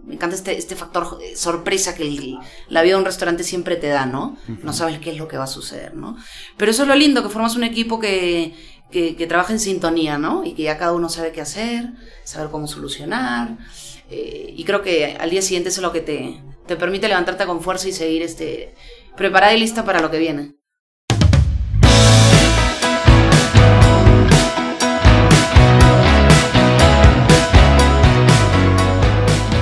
me 0.10 0.16
encanta 0.16 0.36
este, 0.36 0.58
este 0.58 0.75
factor 0.75 1.20
eh, 1.24 1.36
sorpresa 1.38 1.95
que 1.95 2.04
el- 2.04 2.38
la 2.67 2.82
vida 2.82 2.95
de 2.95 3.00
un 3.00 3.06
restaurante 3.06 3.43
siempre 3.45 3.78
te 3.78 3.88
da, 3.88 4.06
¿no? 4.06 4.38
No 4.63 4.74
sabes 4.74 5.00
qué 5.00 5.12
es 5.12 5.17
lo 5.17 5.28
que 5.30 5.38
va 5.38 5.45
a 5.45 5.48
suceder, 5.48 5.95
¿no? 5.95 6.17
Pero 6.58 6.72
eso 6.72 6.82
es 6.84 6.88
lo 6.89 6.95
lindo, 6.95 7.24
que 7.24 7.30
formas 7.30 7.56
un 7.56 7.63
equipo 7.63 8.00
que, 8.00 8.54
que, 8.91 9.15
que 9.15 9.28
trabaja 9.28 9.54
en 9.54 9.60
sintonía, 9.60 10.17
¿no? 10.17 10.43
Y 10.43 10.54
que 10.54 10.63
ya 10.63 10.78
cada 10.78 10.93
uno 10.93 11.08
sabe 11.10 11.32
qué 11.32 11.41
hacer, 11.41 11.91
saber 12.26 12.50
cómo 12.52 12.67
solucionar. 12.67 13.58
eh, 14.12 14.54
y 14.58 14.63
creo 14.65 14.82
que 14.82 15.15
al 15.19 15.30
día 15.30 15.41
siguiente 15.43 15.69
eso 15.69 15.82
es 15.82 15.84
lo 15.84 15.91
que 15.93 16.02
te, 16.02 16.41
te 16.67 16.76
permite 16.76 17.08
levantarte 17.08 17.45
con 17.45 17.62
fuerza 17.62 17.88
y 17.88 17.93
seguir 17.93 18.24
este, 18.24 18.74
preparada 19.15 19.54
y 19.54 19.60
lista 19.60 19.86
para 19.86 20.02
lo 20.02 20.10
que 20.12 20.17
viene. 20.19 20.59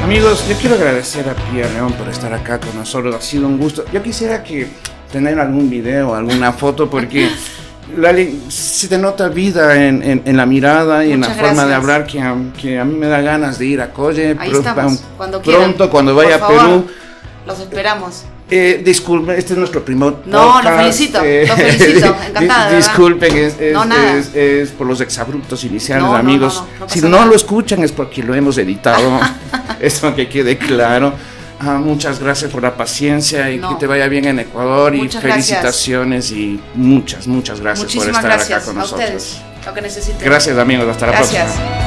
Amigos, 0.08 0.48
yo 0.48 0.56
quiero 0.56 0.76
agradecer 0.76 1.28
a 1.28 1.34
Pía 1.34 1.68
León 1.68 1.92
por 1.92 2.08
estar 2.08 2.34
acá 2.34 2.60
con 2.62 2.74
nosotros. 2.78 3.14
Ha 3.14 3.20
sido 3.22 3.46
un 3.46 3.58
gusto. 3.58 3.84
Yo 3.92 4.02
quisiera 4.02 4.42
que 4.42 4.68
tener 5.12 5.38
algún 5.38 5.70
video, 5.70 6.16
alguna 6.16 6.54
foto, 6.54 6.90
porque 6.90 7.30
Lali, 7.98 8.44
se 8.48 8.88
te 8.88 8.98
nota 8.98 9.28
vida 9.28 9.76
en, 9.86 10.02
en- 10.02 10.22
en 10.24 10.38
la 10.38 10.46
mirada 10.46 11.04
y 11.06 11.12
en 11.12 11.20
la 11.22 11.28
forma 11.28 11.66
de 11.66 11.74
hablar 11.74 12.06
que 12.08 12.22
a, 12.22 12.36
que 12.60 12.80
a 12.80 12.86
mí 12.86 12.96
me 12.96 13.08
da 13.08 13.20
ganas 13.20 13.60
de 13.60 13.66
ir 13.66 13.82
a 13.82 13.92
Colle. 13.92 14.38
Ahí 14.40 14.50
pro- 14.50 14.60
estamos, 14.60 15.04
cuando 15.18 15.42
quieran. 15.42 15.64
Pronto, 15.74 15.90
cuando 15.90 16.16
vaya 16.16 16.36
a 16.38 16.48
Perú. 16.48 16.88
Los 17.46 17.60
esperamos. 17.60 18.24
Eh, 18.50 18.82
disculpe, 18.84 19.38
este 19.38 19.54
es 19.54 19.60
nuestro 19.60 19.84
primer 19.84 20.14
No, 20.26 20.54
podcast. 20.54 20.64
lo 20.64 20.78
felicito, 20.78 21.20
lo 21.20 21.56
felicito, 21.58 22.16
encantada. 22.30 22.72
Disculpen, 22.78 23.38
es, 23.38 23.60
es- 23.60 23.74
No, 23.74 23.84
nada. 23.84 24.14
es- 24.18 24.34
es 24.34 24.70
por 24.70 24.88
los 24.88 25.02
exabruptos 25.02 25.64
iniciales, 25.66 26.06
No, 26.06 26.16
amigos. 26.16 26.64
no, 26.80 26.88
si 26.88 27.00
pasa 27.02 27.10
no 27.10 27.18
nada. 27.18 27.26
lo 27.26 27.36
escuchan 27.36 27.84
es 27.84 27.92
porque 27.92 28.24
lo 28.24 28.34
hemos 28.34 28.58
editado. 28.58 29.20
Eso 29.82 30.16
que 30.16 30.30
quede 30.30 30.58
claro. 30.58 31.14
Ah, 31.60 31.80
muchas 31.84 32.20
gracias 32.20 32.50
por 32.52 32.62
la 32.64 32.78
paciencia 32.78 33.50
y 33.52 33.60
que 33.60 33.76
te 33.80 33.88
vaya 33.88 34.08
bien 34.08 34.26
en 34.26 34.40
Ecuador 34.40 34.94
y 34.96 35.00
Muchas 35.00 35.24
gracias. 35.24 35.48
felicitaciones 35.48 36.32
y 36.32 36.60
muchas, 36.76 37.28
muchas 37.28 37.60
gracias 37.60 37.86
por 37.88 37.96
Muchísimas 37.96 38.24
estar 38.24 38.32
gracias 38.38 38.58
acá 38.60 38.66
con 38.66 38.78
a 38.78 38.82
nosotros. 38.82 39.10
ustedes. 39.10 39.42
Lo 39.66 39.74
que 39.74 39.82
necesiten. 39.82 40.20
Gracias 40.24 40.58
amigos, 40.58 40.88
hasta 40.88 41.08
la 41.08 41.12
Gracias. 41.14 41.44
próxima. 41.52 41.87